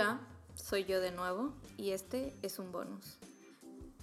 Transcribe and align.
Hola, 0.00 0.20
soy 0.54 0.84
yo 0.84 1.00
de 1.00 1.10
nuevo 1.10 1.52
y 1.76 1.90
este 1.90 2.32
es 2.42 2.60
un 2.60 2.70
bonus. 2.70 3.18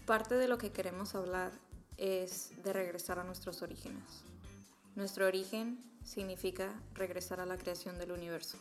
Parte 0.06 0.36
de 0.36 0.50
lo 0.50 0.58
que 0.58 0.74
queremos 0.74 1.16
hablar 1.16 1.54
es 1.96 2.52
de 2.66 2.74
regresar 2.74 3.18
a 3.18 3.24
nuestros 3.24 3.62
orígenes. 3.62 4.04
Nuestro 4.98 5.26
origen 5.26 5.80
significa 6.04 6.78
regresar 6.96 7.40
a 7.40 7.46
la 7.46 7.58
creación 7.58 7.98
del 7.98 8.12
universo. 8.12 8.58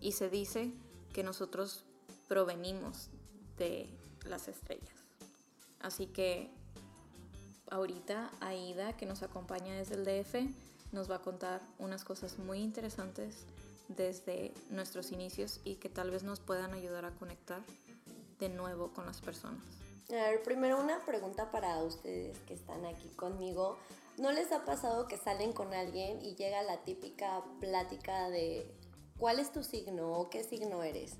Y 0.00 0.12
se 0.12 0.30
dice 0.30 0.70
que 1.12 1.24
nosotros 1.24 1.82
provenimos 2.28 3.08
de 3.56 3.88
las 4.24 4.46
estrellas. 4.46 4.94
Así 5.80 6.06
que 6.06 6.52
ahorita 7.68 8.30
Aida, 8.38 8.96
que 8.96 9.06
nos 9.06 9.24
acompaña 9.24 9.74
desde 9.74 9.96
el 9.96 10.04
DF, 10.04 10.36
nos 10.92 11.10
va 11.10 11.16
a 11.16 11.22
contar 11.22 11.62
unas 11.80 12.04
cosas 12.04 12.38
muy 12.38 12.60
interesantes 12.60 13.44
desde 13.88 14.52
nuestros 14.70 15.12
inicios 15.12 15.60
y 15.64 15.76
que 15.76 15.88
tal 15.88 16.10
vez 16.10 16.22
nos 16.22 16.40
puedan 16.40 16.74
ayudar 16.74 17.04
a 17.04 17.14
conectar 17.14 17.62
de 18.38 18.48
nuevo 18.48 18.92
con 18.92 19.06
las 19.06 19.20
personas. 19.20 19.62
A 20.10 20.14
ver, 20.14 20.42
primero 20.42 20.80
una 20.80 21.04
pregunta 21.04 21.50
para 21.50 21.82
ustedes 21.82 22.38
que 22.40 22.54
están 22.54 22.86
aquí 22.86 23.08
conmigo. 23.10 23.76
¿No 24.16 24.32
les 24.32 24.52
ha 24.52 24.64
pasado 24.64 25.06
que 25.06 25.16
salen 25.16 25.52
con 25.52 25.74
alguien 25.74 26.20
y 26.24 26.34
llega 26.34 26.62
la 26.62 26.82
típica 26.84 27.42
plática 27.60 28.30
de 28.30 28.74
cuál 29.18 29.38
es 29.38 29.52
tu 29.52 29.62
signo 29.62 30.12
o 30.12 30.30
qué 30.30 30.44
signo 30.44 30.82
eres? 30.82 31.16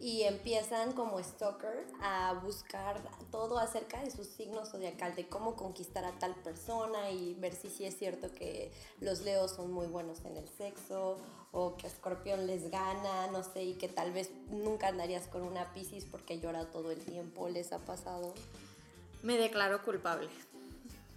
y 0.00 0.24
empiezan 0.24 0.92
como 0.92 1.22
stalker 1.22 1.86
a 2.02 2.34
buscar 2.44 3.00
todo 3.30 3.58
acerca 3.58 4.02
de 4.02 4.10
sus 4.10 4.26
signos 4.26 4.70
zodiacal, 4.70 5.14
de 5.14 5.28
cómo 5.28 5.56
conquistar 5.56 6.04
a 6.04 6.18
tal 6.18 6.34
persona 6.42 7.10
y 7.10 7.34
ver 7.34 7.54
si 7.54 7.70
sí 7.70 7.84
es 7.84 7.96
cierto 7.96 8.30
que 8.32 8.72
los 9.00 9.22
leos 9.22 9.52
son 9.52 9.72
muy 9.72 9.86
buenos 9.86 10.24
en 10.24 10.36
el 10.36 10.48
sexo 10.48 11.18
o 11.54 11.76
que 11.76 11.86
Escorpión 11.86 12.46
les 12.48 12.68
gana, 12.70 13.28
no 13.28 13.44
sé, 13.44 13.62
y 13.62 13.74
que 13.74 13.88
tal 13.88 14.12
vez 14.12 14.30
nunca 14.50 14.88
andarías 14.88 15.28
con 15.28 15.42
una 15.42 15.72
Pisces 15.72 16.04
porque 16.04 16.40
llora 16.40 16.66
todo 16.66 16.90
el 16.90 16.98
tiempo, 16.98 17.48
¿les 17.48 17.72
ha 17.72 17.78
pasado? 17.78 18.34
Me 19.22 19.38
declaro 19.38 19.80
culpable. 19.82 20.28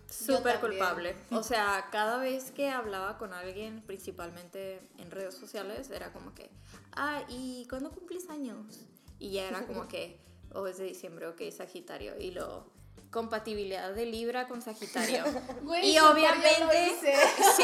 Súper 0.09 0.59
culpable. 0.59 1.15
O 1.31 1.43
sea, 1.43 1.87
cada 1.91 2.19
vez 2.19 2.51
que 2.51 2.69
hablaba 2.69 3.17
con 3.17 3.33
alguien, 3.33 3.81
principalmente 3.81 4.79
en 4.99 5.09
redes 5.09 5.33
sociales, 5.33 5.89
era 5.89 6.13
como 6.13 6.33
que, 6.35 6.49
ah, 6.93 7.23
¿y 7.27 7.65
cuándo 7.67 7.89
cumplís 7.91 8.29
años? 8.29 8.85
Y 9.19 9.31
ya 9.31 9.47
era 9.47 9.65
como 9.65 9.87
que, 9.89 10.19
oh, 10.53 10.67
es 10.67 10.77
de 10.77 10.85
diciembre, 10.85 11.27
ok, 11.27 11.41
Sagitario. 11.51 12.17
Y 12.19 12.31
lo, 12.31 12.67
compatibilidad 13.17 13.95
de 13.95 14.05
Libra 14.05 14.47
con 14.47 14.61
Sagitario. 14.61 15.23
y 15.81 15.97
obviamente, 15.97 17.15
sí, 17.55 17.63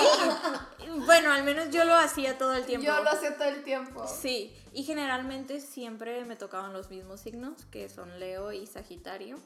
bueno, 1.05 1.31
al 1.31 1.43
menos 1.43 1.69
yo 1.69 1.85
lo 1.85 1.93
hacía 1.93 2.39
todo 2.39 2.53
el 2.53 2.65
tiempo. 2.65 2.87
Yo 2.87 3.03
lo 3.03 3.11
hacía 3.11 3.37
todo 3.37 3.49
el 3.49 3.63
tiempo. 3.63 4.03
Sí, 4.07 4.51
y 4.73 4.81
generalmente 4.81 5.61
siempre 5.61 6.25
me 6.25 6.35
tocaban 6.35 6.73
los 6.73 6.89
mismos 6.89 7.19
signos, 7.19 7.65
que 7.65 7.87
son 7.87 8.19
Leo 8.19 8.51
y 8.51 8.65
Sagitario. 8.65 9.37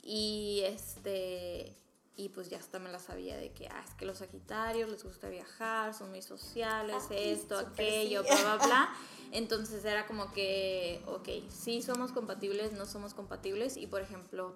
Y 0.00 0.62
este, 0.64 1.74
y 2.14 2.28
pues 2.28 2.50
ya 2.50 2.58
hasta 2.58 2.78
me 2.78 2.88
la 2.92 3.00
sabía 3.00 3.36
de 3.36 3.50
que, 3.50 3.66
ah, 3.66 3.82
es 3.84 3.94
que 3.94 4.04
los 4.04 4.18
Sagitarios 4.18 4.88
les 4.88 5.02
gusta 5.02 5.28
viajar, 5.28 5.92
son 5.92 6.10
muy 6.10 6.22
sociales, 6.22 7.02
esto, 7.10 7.58
aquello, 7.58 8.22
bla, 8.22 8.36
bla, 8.42 8.56
bla. 8.64 8.96
Entonces 9.32 9.84
era 9.84 10.06
como 10.06 10.30
que, 10.30 11.02
ok, 11.06 11.50
sí 11.50 11.82
somos 11.82 12.12
compatibles, 12.12 12.74
no 12.74 12.86
somos 12.86 13.12
compatibles. 13.12 13.76
Y 13.76 13.88
por 13.88 14.02
ejemplo, 14.02 14.54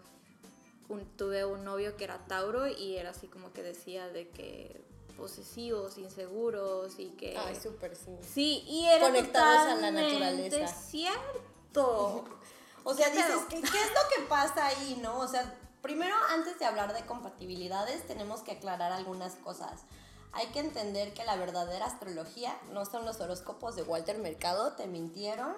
tuve 1.17 1.45
un 1.45 1.65
novio 1.65 1.97
que 1.97 2.05
era 2.05 2.25
Tauro 2.27 2.67
y 2.67 2.97
era 2.97 3.11
así 3.11 3.27
como 3.29 3.53
que 3.53 3.63
decía 3.63 4.09
de 4.09 4.29
que 4.29 4.85
posesivos, 5.17 5.99
inseguros 5.99 6.99
y 6.99 7.11
que... 7.11 7.37
Ay, 7.37 7.55
súper 7.55 7.95
sí. 7.97 8.17
Sí, 8.23 8.65
y 8.67 8.87
era 8.87 9.07
Conectados 9.07 9.73
a 9.73 9.75
la 9.77 9.91
naturaleza. 9.91 10.67
cierto. 10.67 12.25
o 12.85 12.95
sea, 12.95 13.11
dices, 13.11 13.37
¿qué, 13.49 13.61
¿qué 13.61 13.67
es 13.67 13.91
lo 13.91 14.09
que 14.17 14.29
pasa 14.29 14.67
ahí, 14.67 14.99
no? 15.03 15.19
O 15.19 15.29
sea, 15.29 15.59
Primero, 15.83 16.15
antes 16.31 16.61
de 16.61 16.65
hablar 16.65 16.95
de 16.95 17.05
compatibilidades, 17.07 18.07
tenemos 18.07 18.43
que 18.43 18.53
aclarar 18.53 18.93
algunas 18.93 19.35
cosas. 19.35 19.83
Hay 20.33 20.47
que 20.49 20.61
entender 20.61 21.13
que 21.13 21.25
la 21.25 21.35
verdadera 21.35 21.87
astrología 21.87 22.57
no 22.73 22.87
son 22.87 23.05
los 23.05 23.21
horóscopos 23.21 23.75
de 23.75 23.83
Walter 23.83 24.19
Mercado, 24.19 24.75
te 24.75 24.87
mintieron. 24.87 25.57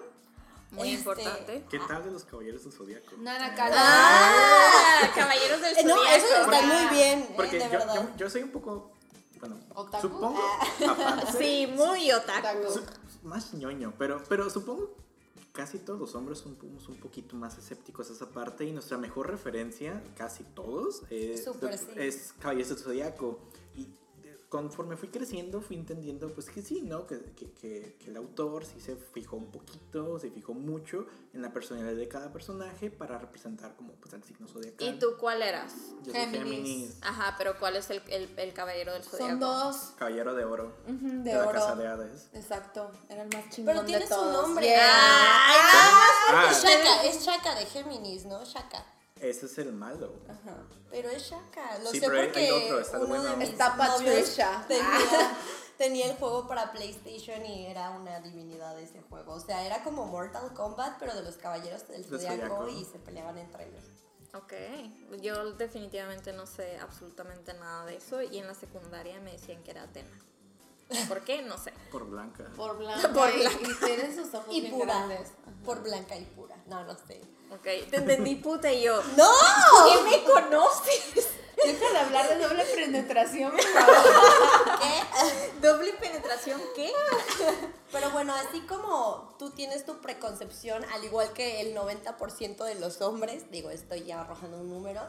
Muy 0.75 0.89
este, 0.89 0.99
importante. 0.99 1.65
¿Qué 1.71 1.79
tal 1.79 2.05
de 2.05 2.11
los 2.11 2.25
caballeros 2.25 2.65
del 2.65 2.73
zodiaco? 2.73 3.17
Nada, 3.19 3.55
ah, 3.59 5.11
caballeros 5.15 5.61
del 5.61 5.75
zodiaco. 5.77 5.89
No, 5.89 6.05
eso 6.05 6.27
está 6.43 6.63
muy 6.63 6.97
bien. 6.97 7.21
Eh, 7.21 7.33
Porque 7.37 7.59
de 7.59 7.71
yo. 7.71 8.17
Yo, 8.17 8.31
soy 8.31 8.43
un 8.43 8.51
poco. 8.51 8.93
Bueno, 9.41 9.59
supongo. 10.01 10.41
sí, 11.39 11.67
muy 11.75 12.11
otaku. 12.13 12.81
más 13.23 13.55
ñoño, 13.55 13.95
pero, 13.99 14.23
pero 14.29 14.49
supongo 14.51 14.95
casi 15.55 15.79
todos 15.79 16.01
los 16.01 16.15
hombres 16.17 16.39
somos 16.39 16.89
un 16.89 16.97
poquito 16.97 17.37
más 17.37 17.57
escépticos 17.57 18.11
a 18.11 18.13
esa 18.13 18.29
parte 18.31 18.65
y 18.65 18.73
nuestra 18.73 18.99
mejor 18.99 19.31
referencia, 19.31 20.03
casi 20.17 20.43
todos, 20.43 21.03
es, 21.11 21.49
es 21.95 22.35
Caballeros 22.41 22.71
del 22.71 22.79
Zodíaco. 22.79 23.39
Y 23.77 23.89
conforme 24.55 24.97
fui 24.97 25.09
creciendo, 25.09 25.61
fui 25.61 25.75
entendiendo, 25.75 26.33
pues 26.33 26.49
que 26.49 26.63
sí, 26.63 26.81
¿no? 26.81 27.09
Que, 27.09 27.21
que, 27.33 27.51
que, 27.55 27.97
el 28.07 28.17
autor 28.17 28.65
sí 28.65 28.79
se 28.79 28.95
fijó 28.95 29.35
un 29.37 29.51
poquito, 29.51 30.17
se 30.21 30.31
fijó 30.31 30.55
mucho 30.55 31.07
en 31.33 31.43
la 31.43 31.53
personalidad 31.53 31.97
de 31.97 32.07
cada 32.07 32.33
personaje 32.33 32.89
para 32.89 33.19
representar 33.19 33.75
como 33.75 33.95
pues 33.95 34.15
el 34.15 34.23
signo 34.23 34.47
zodiacal. 34.47 34.87
¿Y 34.87 34.97
tú 35.01 35.17
cuál 35.19 35.43
eras? 35.43 35.75
Yo 36.05 36.13
Géminis. 36.13 36.99
Ajá, 37.03 37.35
pero 37.37 37.59
¿cuál 37.59 37.75
es 37.75 37.91
el, 37.91 38.01
el, 38.07 38.31
el 38.37 38.53
caballero 38.53 38.93
del 38.93 39.03
zodiaco? 39.03 39.31
Son 39.31 39.41
dos. 39.41 39.77
Caballero 39.99 40.37
de 40.37 40.45
oro. 40.45 40.77
de, 40.87 41.37
oro. 41.37 41.47
la 41.47 41.53
casa 41.53 41.75
de 41.75 41.89
Hades. 41.89 42.29
Exacto, 42.33 42.93
era 43.09 43.25
el 43.25 43.31
más 43.35 43.51
chingón 43.51 43.75
Pero 43.75 43.87
tiene 43.87 44.05
de 44.05 44.09
todos. 44.09 44.37
su 44.37 44.43
nombre. 44.43 44.73
Ah, 44.79 45.49
ah, 46.31 46.49
es 46.53 46.63
Shaka, 46.63 47.05
es 47.07 47.27
Shaka 47.27 47.55
de 47.57 47.67
Géminis, 47.67 48.25
¿no? 48.25 48.45
Shaka. 48.45 48.87
Ese 49.29 49.47
es 49.47 49.59
el 49.59 49.73
malo. 49.73 50.13
Ajá. 50.29 50.57
Pero 50.91 51.09
es 51.11 51.23
Shaka. 51.31 51.79
Lo 51.79 51.91
sí, 51.91 51.99
sé 52.01 52.07
pero 52.09 52.25
porque 52.25 52.39
hay 52.41 52.51
otro, 52.51 52.81
está 52.81 52.99
uno 52.99 53.07
bueno. 53.07 53.25
de 53.25 53.37
mis 53.37 53.49
Está 53.49 53.77
Patricia. 53.77 54.65
Tenía, 54.69 55.37
tenía 55.79 56.07
el 56.11 56.17
juego 56.17 56.47
para 56.47 56.73
PlayStation 56.73 57.45
y 57.47 57.67
era 57.67 57.91
una 57.91 58.21
divinidad 58.21 58.79
ese 58.79 59.01
juego. 59.03 59.33
O 59.35 59.41
sea, 59.41 59.65
era 59.65 59.83
como 59.83 60.05
Mortal 60.07 60.53
Kombat, 60.53 60.99
pero 60.99 61.15
de 61.15 61.23
los 61.23 61.37
caballeros 61.37 61.89
del 61.89 62.05
Zodiaco 62.05 62.69
y 62.69 62.85
se 62.85 62.99
peleaban 62.99 63.39
entre 63.39 63.69
ellos. 63.69 63.85
Ok, 64.35 64.53
yo 65.23 65.53
definitivamente 65.53 66.33
no 66.33 66.45
sé 66.45 66.77
absolutamente 66.81 67.55
nada 67.55 67.87
de 67.87 67.97
eso 67.97 68.21
y 68.21 68.39
en 68.39 68.49
la 68.49 68.55
secundaria 68.55 69.21
me 69.21 69.31
decían 69.33 69.63
que 69.63 69.71
era 69.71 69.85
Atena. 69.85 70.19
¿Por 71.09 71.23
qué? 71.23 71.43
No 71.43 71.57
sé. 71.57 71.73
Por 71.93 72.07
blanca. 72.11 72.45
Por 72.57 72.77
blanca. 72.79 73.13
Por 73.13 73.31
y- 73.31 73.39
blanca. 73.41 73.59
Y, 73.71 73.85
tiene 73.87 74.15
sus 74.15 74.35
ojos 74.35 74.55
Y 74.55 74.63
pura. 74.71 74.87
grandes. 75.07 75.33
Por 75.65 75.83
blanca 75.83 76.17
y 76.17 76.25
pura. 76.27 76.57
No, 76.67 76.85
no 76.85 76.95
sé. 77.07 77.23
Ok, 77.55 77.63
te 77.91 77.97
entendí 77.97 78.37
puta 78.37 78.73
y 78.73 78.83
yo. 78.83 79.01
¡No! 79.17 79.31
¿Qué 79.87 80.03
me 80.11 80.25
conoces? 80.25 81.29
Deja 81.65 81.91
de 81.93 81.99
hablar 81.99 82.29
de 82.29 82.39
doble 82.47 82.65
penetración, 82.65 83.53
por 83.53 83.63
favor. 83.63 84.81
¿Qué? 84.81 85.61
¿Doble 85.67 85.93
penetración 85.93 86.61
qué? 86.75 86.93
Pero 87.93 88.11
bueno, 88.11 88.35
así 88.35 88.61
como 88.63 89.35
tú 89.39 89.51
tienes 89.51 89.87
tu 89.87 90.01
preconcepción, 90.01 90.85
al 90.93 91.05
igual 91.05 91.33
que 91.33 91.61
el 91.61 91.75
90% 91.77 92.65
de 92.65 92.75
los 92.75 93.01
hombres, 93.01 93.51
digo, 93.51 93.71
estoy 93.71 94.05
ya 94.05 94.23
arrojando 94.23 94.59
un 94.59 94.69
número, 94.69 95.01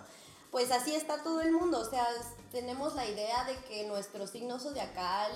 pues 0.56 0.72
así 0.72 0.96
está 0.96 1.22
todo 1.22 1.42
el 1.42 1.52
mundo. 1.52 1.80
O 1.82 1.84
sea, 1.84 2.08
tenemos 2.50 2.96
la 2.96 3.06
idea 3.06 3.44
de 3.44 3.58
que 3.66 3.86
nuestro 3.88 4.26
signo 4.26 4.58
zodiacal 4.58 5.30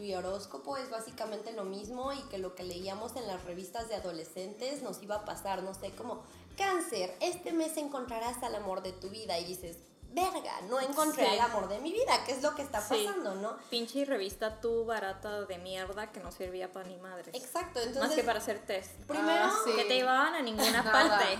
y 0.00 0.12
horóscopo 0.14 0.76
es 0.76 0.90
básicamente 0.90 1.52
lo 1.52 1.62
mismo 1.62 2.12
y 2.12 2.20
que 2.22 2.38
lo 2.38 2.56
que 2.56 2.64
leíamos 2.64 3.14
en 3.14 3.28
las 3.28 3.44
revistas 3.44 3.88
de 3.88 3.94
adolescentes 3.94 4.82
nos 4.82 5.00
iba 5.00 5.14
a 5.14 5.24
pasar, 5.24 5.62
no 5.62 5.74
sé, 5.74 5.92
como 5.92 6.24
cáncer, 6.56 7.16
este 7.20 7.52
mes 7.52 7.76
encontrarás 7.76 8.42
al 8.42 8.56
amor 8.56 8.82
de 8.82 8.90
tu 8.90 9.10
vida 9.10 9.38
y 9.38 9.44
dices, 9.44 9.76
verga, 10.10 10.60
no 10.68 10.80
encontré 10.80 11.24
Sí. 11.24 11.30
al 11.38 11.52
amor 11.52 11.68
de 11.68 11.78
mi 11.78 11.92
vida, 11.92 12.24
¿qué 12.26 12.32
es 12.32 12.42
lo 12.42 12.56
que 12.56 12.62
está 12.62 12.80
Sí. 12.80 13.04
pasando, 13.06 13.36
no? 13.36 13.56
Pinche 13.70 14.04
revista 14.04 14.60
tú 14.60 14.84
barata 14.84 15.42
de 15.42 15.58
mierda 15.58 16.10
que 16.10 16.18
no 16.18 16.32
servía 16.32 16.72
para 16.72 16.88
ni 16.88 16.96
madres. 16.96 17.32
Exacto, 17.32 17.78
Más 17.78 17.86
entonces... 17.90 18.16
que 18.16 18.24
para 18.24 18.40
hacer 18.40 18.58
test. 18.66 18.90
Primero, 19.06 19.44
Ah, 19.44 19.52
sí. 19.64 19.70
Que 19.76 19.84
te 19.84 19.94
llevaban 19.94 20.34
a 20.34 20.42
ninguna 20.42 20.82
parte. 20.92 21.38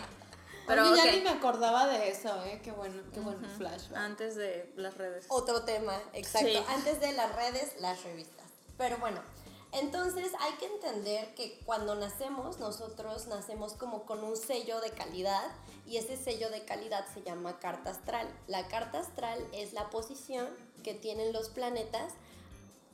Pero 0.67 0.91
Oye, 0.91 0.97
ya 0.97 1.13
ni 1.13 1.21
me 1.21 1.31
acordaba 1.31 1.87
de 1.87 2.11
eso, 2.11 2.45
¿eh? 2.45 2.61
Qué 2.63 2.73
bueno, 2.73 3.03
qué 3.13 3.21
bueno 3.21 3.47
flashback. 3.57 3.97
antes 3.97 4.37
de 4.37 4.73
las 4.77 4.97
redes. 4.97 5.27
Otro 5.29 5.63
tema, 5.63 6.01
exacto. 6.13 6.49
Sí. 6.49 6.65
Antes 6.69 7.01
de 7.01 7.13
las 7.13 7.35
redes, 7.37 7.75
las 7.81 8.03
revistas. 8.03 8.47
Pero 8.79 8.97
bueno, 8.99 9.21
entonces 9.73 10.33
hay 10.41 10.53
que 10.53 10.67
entender 10.67 11.35
que 11.35 11.59
cuando 11.67 11.95
nacemos, 11.97 12.59
nosotros 12.59 13.27
nacemos 13.27 13.75
como 13.75 14.07
con 14.07 14.23
un 14.23 14.37
sello 14.37 14.81
de 14.81 14.91
calidad 14.91 15.51
y 15.87 15.97
ese 15.97 16.17
sello 16.17 16.49
de 16.51 16.65
calidad 16.65 17.05
se 17.13 17.23
llama 17.23 17.59
carta 17.59 17.91
astral. 17.91 18.29
La 18.47 18.69
carta 18.69 19.01
astral 19.01 19.45
es 19.53 19.73
la 19.73 19.91
posición 19.91 20.49
que 20.85 20.95
tienen 20.95 21.33
los 21.33 21.49
planetas. 21.49 22.13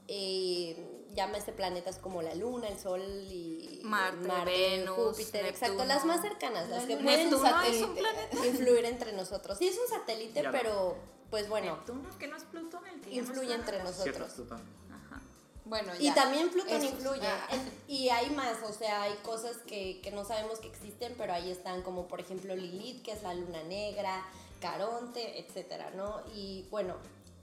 Eh, 0.09 0.90
llámese 1.21 1.53
planetas 1.53 1.99
como 1.99 2.23
la 2.23 2.35
Luna, 2.35 2.69
el 2.69 2.79
Sol 2.79 3.03
y 3.03 3.81
Marte, 3.85 4.27
Venus, 4.47 4.97
Júpiter, 4.97 5.45
exacto, 5.45 5.85
las 5.85 6.05
más 6.07 6.23
cercanas, 6.23 6.69
las 6.71 6.83
La 6.83 6.89
que 6.89 6.97
pueden 6.97 7.29
¿Neptuno 7.31 7.63
es 7.63 7.83
un 7.83 7.89
satélite- 7.95 8.01
planeta? 8.01 8.47
influir 8.47 8.85
entre 8.87 9.13
nosotros. 9.13 9.59
Sí, 9.59 9.69
es 9.69 9.79
un 9.79 9.87
satélite, 9.89 10.43
Ya 10.43 10.51
no. 10.51 10.59
pero 10.59 10.97
pues 11.31 11.47
bueno, 11.51 11.77
Neptuno, 11.77 12.19
que 12.19 12.27
no 12.27 12.37
es 12.37 12.45
Plutón 12.45 12.87
el 12.87 13.01
que 13.03 13.11
influye 13.15 13.53
entre 13.55 13.83
nosotros. 13.83 14.33
Ajá. 14.51 15.21
Bueno, 15.67 15.93
ya. 15.97 16.11
Y 16.11 16.15
también 16.15 16.49
Plutón 16.49 16.83
influye. 16.83 17.27
Ah. 17.27 17.49
y 17.87 18.09
hay 18.09 18.31
más, 18.31 18.57
o 18.67 18.73
sea, 18.73 19.03
hay 19.03 19.15
cosas 19.23 19.59
que, 19.67 20.01
que 20.03 20.11
no 20.13 20.25
sabemos 20.25 20.59
que 20.61 20.69
existen, 20.69 21.15
pero 21.19 21.35
ahí 21.35 21.51
están, 21.51 21.83
como 21.83 22.09
por 22.09 22.19
ejemplo 22.21 22.57
Lilith, 22.57 23.03
que 23.05 23.13
es 23.13 23.23
la 23.23 23.35
luna 23.35 23.63
negra, 23.65 24.25
Caronte, 24.61 25.39
etcétera, 25.39 25.91
¿no? 25.95 26.23
Y 26.35 26.67
bueno, 26.71 26.95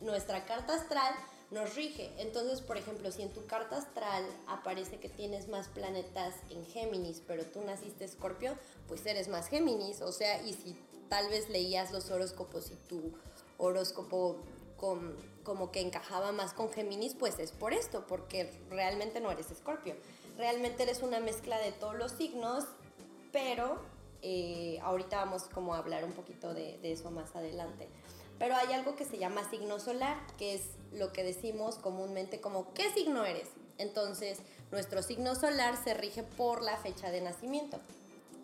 nuestra 0.02 0.46
carta 0.46 0.74
astral 0.74 1.14
nos 1.52 1.76
rige. 1.76 2.12
Entonces, 2.18 2.62
por 2.62 2.78
ejemplo, 2.78 3.12
si 3.12 3.22
en 3.22 3.32
tu 3.32 3.46
carta 3.46 3.78
astral 3.78 4.26
aparece 4.48 4.98
que 5.00 5.10
tienes 5.10 5.48
más 5.48 5.68
planetas 5.70 6.36
en 6.50 6.66
Géminis, 6.66 7.22
pero 7.26 7.46
tú 7.46 7.62
naciste 7.62 8.06
Escorpio, 8.06 8.58
pues 8.88 9.06
eres 9.06 9.28
más 9.28 9.48
Géminis. 9.48 10.02
O 10.02 10.12
sea, 10.12 10.42
y 10.44 10.54
si 10.54 10.78
tal 11.10 11.30
vez 11.30 11.50
leías 11.50 11.92
los 11.92 12.12
horóscopos 12.12 12.72
y 12.72 12.76
tu 12.88 13.14
horóscopo 13.58 14.38
con, 14.76 15.16
como 15.44 15.72
que 15.72 15.82
encajaba 15.82 16.32
más 16.32 16.54
con 16.54 16.70
Géminis, 16.70 17.14
pues 17.16 17.40
es 17.40 17.52
por 17.52 17.74
esto, 17.74 18.06
porque 18.08 18.52
realmente 18.70 19.22
no 19.22 19.32
eres 19.32 19.50
Escorpio. 19.52 19.96
Realmente 20.38 20.84
eres 20.84 21.02
una 21.02 21.20
mezcla 21.20 21.58
de 21.60 21.72
todos 21.72 21.96
los 21.96 22.12
signos, 22.12 22.66
pero 23.32 23.80
eh, 24.22 24.80
ahorita 24.84 25.18
vamos 25.18 25.44
como 25.44 25.74
a 25.74 25.80
hablar 25.80 26.04
un 26.04 26.12
poquito 26.12 26.54
de, 26.54 26.78
de 26.80 26.92
eso 26.92 27.10
más 27.10 27.36
adelante. 27.36 27.88
Pero 28.39 28.56
hay 28.56 28.74
algo 28.74 28.95
que 28.95 29.06
se 29.06 29.18
llama 29.18 29.50
signo 29.50 29.80
solar, 29.80 30.18
que 30.38 30.56
es 30.56 30.62
lo 30.94 31.12
que 31.12 31.24
decimos 31.24 31.75
comúnmente 31.75 32.39
como 32.39 32.74
¿qué 32.74 32.92
signo 32.92 33.25
eres? 33.25 33.50
Entonces, 33.78 34.39
nuestro 34.72 35.01
signo 35.04 35.36
solar 35.36 35.81
se 35.84 35.94
rige 35.94 36.24
por 36.24 36.62
la 36.62 36.78
fecha 36.78 37.12
de 37.12 37.22
nacimiento. 37.22 37.80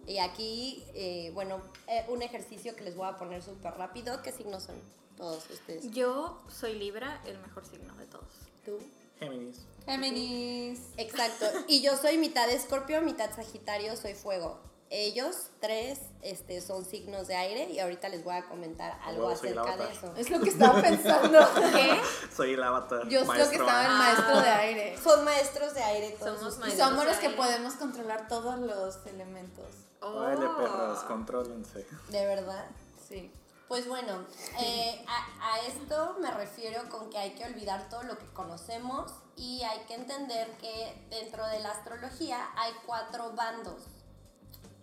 Y 0.06 0.18
aquí, 0.18 0.84
eh, 0.94 1.32
bueno, 1.34 1.62
eh, 1.88 2.06
un 2.10 2.22
ejercicio 2.22 2.76
que 2.76 2.84
les 2.84 2.96
voy 2.96 3.08
a 3.08 3.18
poner 3.18 3.42
súper 3.42 3.74
rápido. 3.76 4.22
¿Qué 4.22 4.32
signos 4.32 4.64
son 4.64 4.76
todos 5.18 5.50
ustedes? 5.50 5.92
Yo 5.92 6.42
soy 6.50 6.76
Libra, 6.76 7.22
el 7.26 7.40
mejor 7.40 7.66
signo 7.66 7.96
de 7.96 8.06
todos. 8.06 8.28
¿Tú? 8.66 8.80
Géminis. 9.20 9.62
Géminis. 9.86 10.82
Exacto. 10.98 11.46
Y 11.68 11.82
yo 11.82 11.96
soy 11.96 12.18
mitad 12.18 12.50
Escorpio, 12.50 13.02
mitad 13.02 13.34
Sagitario, 13.34 13.96
soy 13.96 14.14
fuego 14.14 14.73
ellos 14.94 15.50
tres 15.60 16.00
este, 16.22 16.62
son 16.62 16.86
signos 16.86 17.28
de 17.28 17.36
aire 17.36 17.68
y 17.72 17.80
ahorita 17.80 18.10
les 18.10 18.24
voy 18.24 18.36
a 18.36 18.46
comentar 18.46 19.00
algo 19.04 19.30
acerca 19.30 19.76
de 19.76 19.92
eso. 19.92 20.14
Es 20.16 20.30
lo 20.30 20.40
que 20.40 20.50
estaba 20.50 20.80
pensando. 20.82 21.40
¿Qué? 21.74 22.00
Soy 22.36 22.54
el 22.54 22.62
avatar. 22.62 23.08
Yo 23.10 23.26
creo 23.26 23.50
que 23.50 23.56
estaba 23.56 23.86
el 23.86 23.92
maestro 23.92 24.40
de 24.40 24.50
aire. 24.50 24.98
Son 25.04 25.26
maestros 25.26 25.74
de 25.74 25.84
aire 25.84 26.16
todos. 26.20 26.40
Somos 26.54 26.68
y 26.68 26.78
somos 26.78 27.06
los 27.06 27.18
que 27.18 27.32
podemos 27.32 27.74
controlar 27.74 28.28
todos 28.28 28.60
los 28.60 29.04
elementos. 29.08 29.66
Oh. 30.00 30.14
Vale, 30.14 30.36
perros, 30.38 31.00
contrólense. 31.06 31.88
¿De 32.10 32.26
verdad? 32.28 32.68
Sí. 33.10 33.32
Pues 33.68 33.88
bueno, 33.88 34.28
eh, 34.60 35.04
a, 35.08 35.54
a 35.54 35.60
esto 35.62 36.18
me 36.22 36.30
refiero 36.30 36.88
con 36.90 37.10
que 37.10 37.18
hay 37.18 37.32
que 37.32 37.46
olvidar 37.46 37.90
todo 37.90 38.04
lo 38.04 38.20
que 38.20 38.28
conocemos 38.28 39.12
y 39.36 39.64
hay 39.64 39.80
que 39.86 39.96
entender 39.96 40.52
que 40.58 41.08
dentro 41.10 41.48
de 41.48 41.60
la 41.62 41.72
astrología 41.72 42.50
hay 42.56 42.74
cuatro 42.86 43.32
bandos 43.32 43.82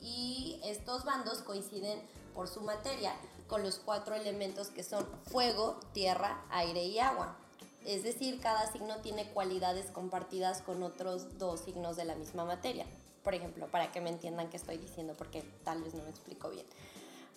y 0.00 0.60
estos 0.64 1.04
bandos 1.04 1.38
coinciden 1.38 2.00
por 2.34 2.48
su 2.48 2.60
materia 2.60 3.14
con 3.48 3.62
los 3.62 3.78
cuatro 3.78 4.14
elementos 4.14 4.68
que 4.68 4.84
son 4.84 5.06
fuego, 5.26 5.80
tierra, 5.92 6.42
aire 6.50 6.84
y 6.84 6.98
agua. 7.00 7.36
Es 7.84 8.02
decir, 8.02 8.40
cada 8.40 8.70
signo 8.70 8.96
tiene 8.98 9.30
cualidades 9.32 9.90
compartidas 9.90 10.62
con 10.62 10.82
otros 10.82 11.38
dos 11.38 11.60
signos 11.60 11.96
de 11.96 12.04
la 12.04 12.14
misma 12.14 12.44
materia. 12.44 12.86
Por 13.24 13.34
ejemplo, 13.34 13.66
para 13.68 13.90
que 13.90 14.00
me 14.00 14.10
entiendan 14.10 14.48
qué 14.50 14.56
estoy 14.56 14.78
diciendo, 14.78 15.14
porque 15.16 15.42
tal 15.64 15.82
vez 15.82 15.94
no 15.94 16.02
me 16.04 16.10
explico 16.10 16.50
bien. 16.50 16.66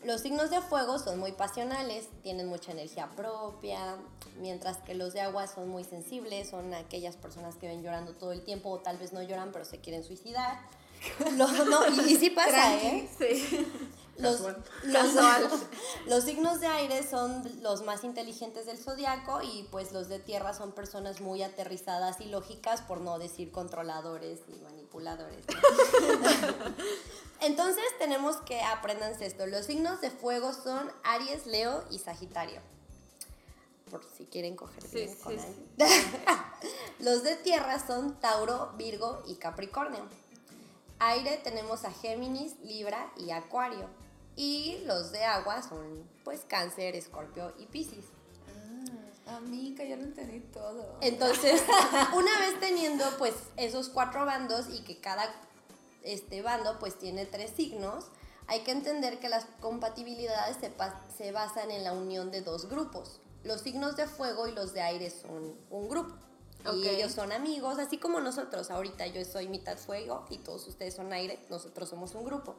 Los 0.04 0.22
signos 0.22 0.50
de 0.50 0.60
fuego 0.60 1.00
son 1.00 1.18
muy 1.18 1.32
pasionales, 1.32 2.10
tienen 2.24 2.48
mucha 2.48 2.74
energía 2.74 3.10
propia, 3.16 3.96
mientras 4.40 4.78
que 4.80 4.96
los 4.96 5.14
de 5.14 5.22
agua 5.22 5.48
son 5.48 5.70
muy 5.70 5.86
sensibles, 5.86 6.50
son 6.50 6.74
aquellas 6.74 7.16
personas 7.16 7.56
que 7.56 7.70
ven 7.70 7.82
llorando 7.82 8.14
todo 8.14 8.34
el 8.34 8.44
tiempo 8.44 8.70
o 8.70 8.80
tal 8.80 8.98
vez 8.98 9.14
no 9.14 9.22
lloran 9.22 9.54
pero 9.54 9.64
se 9.64 9.80
quieren 9.80 10.04
suicidar. 10.04 10.60
no, 11.38 11.88
y, 12.08 12.16
sí 12.16 12.30
pasa, 12.30 12.76
¿eh? 12.76 13.10
Sí. 13.18 13.68
Los, 14.18 14.42
los, 16.08 16.24
signos 16.24 16.60
de 16.60 16.68
aire 16.68 17.08
son 17.08 17.44
los 17.62 17.84
más 17.84 18.04
inteligentes 18.04 18.68
del 18.68 18.78
zodiaco 18.78 19.42
y 19.42 19.68
pues 19.72 19.92
los 19.92 20.08
de 20.08 20.20
tierra 20.20 20.54
son 20.54 20.72
personas 20.72 21.20
muy 21.20 21.42
aterrizadas 21.42 22.22
y 22.22 22.26
lógicas, 22.26 22.82
por 22.82 23.02
no 23.02 23.18
decir 23.18 23.52
controladores 23.52 24.42
y 24.48 24.62
manipuladores. 24.62 25.44
Entonces 27.42 27.84
tenemos 27.98 28.38
que 28.38 28.62
aprendanse 28.62 29.26
esto. 29.26 29.48
Los 29.48 29.66
signos 29.66 30.00
de 30.00 30.12
fuego 30.12 30.54
son 30.54 30.92
Aries, 31.04 31.48
Leo 31.48 31.84
y 31.90 31.98
Sagitario. 31.98 32.62
Por 33.90 34.04
si 34.16 34.26
quieren 34.26 34.56
coger 34.56 34.88
bien 34.90 35.16
con 35.16 35.36
Los 37.00 37.24
de 37.24 37.36
tierra 37.36 37.86
son 37.86 38.20
Tauro, 38.20 38.72
Virgo 38.78 39.24
y 39.28 39.36
Capricornio. 39.36 40.08
Aire 41.10 41.38
tenemos 41.44 41.86
a 41.86 41.92
Géminis, 41.92 42.60
Libra 42.62 43.12
y 43.18 43.32
Acuario. 43.32 43.90
Y 44.36 44.80
los 44.86 45.12
de 45.12 45.24
agua 45.24 45.62
son 45.62 46.08
pues 46.24 46.42
Cáncer, 46.48 46.96
Escorpio 46.96 47.54
y 47.60 47.66
Piscis. 47.68 48.06
Ah, 49.26 49.38
amiga, 49.38 49.84
ya 49.86 49.96
lo 49.96 50.04
entendí 50.04 50.40
todo. 50.40 50.98
Entonces, 51.02 51.64
una 52.16 52.40
vez 52.40 52.60
teniendo 52.60 53.06
pues 53.18 53.34
esos 53.58 53.90
cuatro 53.90 54.26
bandos 54.26 54.68
y 54.70 54.82
que 54.84 55.00
cada 55.00 55.30
este 56.04 56.42
bando 56.42 56.80
pues 56.80 56.98
tiene 57.00 57.26
tres 57.26 57.52
signos, 57.56 58.06
hay 58.48 58.62
que 58.62 58.72
entender 58.72 59.20
que 59.20 59.30
las 59.30 59.46
compatibilidades 59.62 60.58
se, 60.58 60.72
se 61.16 61.32
basan 61.32 61.72
en 61.72 61.84
la 61.84 61.94
unión 61.94 62.32
de 62.32 62.42
dos 62.42 62.68
grupos. 62.70 63.22
Los 63.44 63.62
signos 63.62 63.96
de 63.96 64.08
fuego 64.08 64.48
y 64.48 64.52
los 64.52 64.74
de 64.74 64.82
aire 64.82 65.10
son 65.10 65.56
un 65.70 65.90
grupo. 65.90 66.16
Y 66.72 66.88
ellos 66.88 67.12
son 67.12 67.32
amigos, 67.32 67.78
así 67.78 67.98
como 67.98 68.22
nosotros. 68.22 68.72
Ahorita 68.72 69.06
yo 69.08 69.24
soy 69.26 69.48
mitad 69.50 69.78
fuego 69.78 70.26
y 70.30 70.38
todos 70.38 70.66
ustedes 70.68 70.94
son 70.94 71.12
aire, 71.12 71.40
nosotros 71.50 71.90
somos 71.90 72.16
un 72.16 72.24
grupo. 72.24 72.56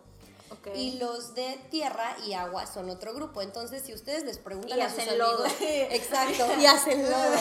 Y 0.74 0.98
los 0.98 1.34
de 1.34 1.58
tierra 1.70 2.16
y 2.26 2.34
agua 2.34 2.66
son 2.66 2.90
otro 2.90 3.14
grupo. 3.14 3.42
Entonces, 3.42 3.82
si 3.82 3.94
ustedes 3.94 4.24
les 4.24 4.38
preguntan 4.38 4.80
a 4.80 4.90
sus 4.90 5.00
amigos, 5.00 5.52
exacto, 5.60 6.46
y 6.60 6.66
hacen 6.66 7.02
lodo. 7.02 7.36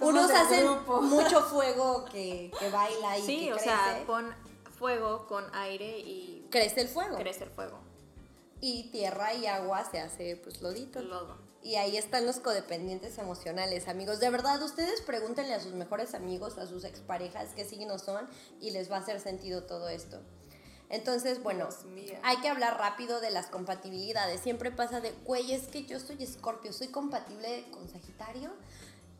Unos 0.00 0.30
hacen 0.30 0.66
mucho 1.02 1.42
fuego 1.42 2.04
que, 2.06 2.50
que 2.58 2.70
baila 2.70 3.18
y 3.18 3.22
sí, 3.22 3.52
o 3.52 3.58
sea, 3.58 4.02
pon 4.06 4.34
fuego 4.78 5.26
con 5.26 5.44
aire 5.54 5.98
y 5.98 6.46
crece 6.50 6.82
el 6.82 6.88
fuego. 6.88 7.16
Crece 7.18 7.44
el 7.44 7.50
fuego. 7.50 7.78
Y 8.62 8.90
tierra 8.90 9.34
y 9.34 9.46
agua 9.46 9.84
se 9.90 10.00
hace 10.00 10.36
pues 10.36 10.62
lodito. 10.62 11.02
Lodo. 11.02 11.49
Y 11.62 11.76
ahí 11.76 11.96
están 11.98 12.24
los 12.24 12.38
codependientes 12.38 13.18
emocionales, 13.18 13.86
amigos. 13.86 14.18
De 14.18 14.30
verdad, 14.30 14.62
ustedes 14.62 15.02
pregúntenle 15.02 15.52
a 15.52 15.60
sus 15.60 15.74
mejores 15.74 16.14
amigos, 16.14 16.56
a 16.56 16.66
sus 16.66 16.84
exparejas 16.84 17.50
qué 17.54 17.64
signos 17.64 18.02
son 18.02 18.26
y 18.60 18.70
les 18.70 18.90
va 18.90 18.96
a 18.96 19.00
hacer 19.00 19.20
sentido 19.20 19.64
todo 19.64 19.88
esto. 19.88 20.20
Entonces, 20.88 21.42
bueno, 21.42 21.68
hay 22.22 22.38
que 22.38 22.48
hablar 22.48 22.78
rápido 22.78 23.20
de 23.20 23.30
las 23.30 23.46
compatibilidades. 23.46 24.40
Siempre 24.40 24.72
pasa 24.72 25.00
de, 25.00 25.12
güey, 25.24 25.52
es 25.52 25.68
que 25.68 25.84
yo 25.84 26.00
soy 26.00 26.22
escorpio, 26.22 26.72
soy 26.72 26.88
compatible 26.88 27.64
con 27.70 27.88
Sagitario. 27.88 28.50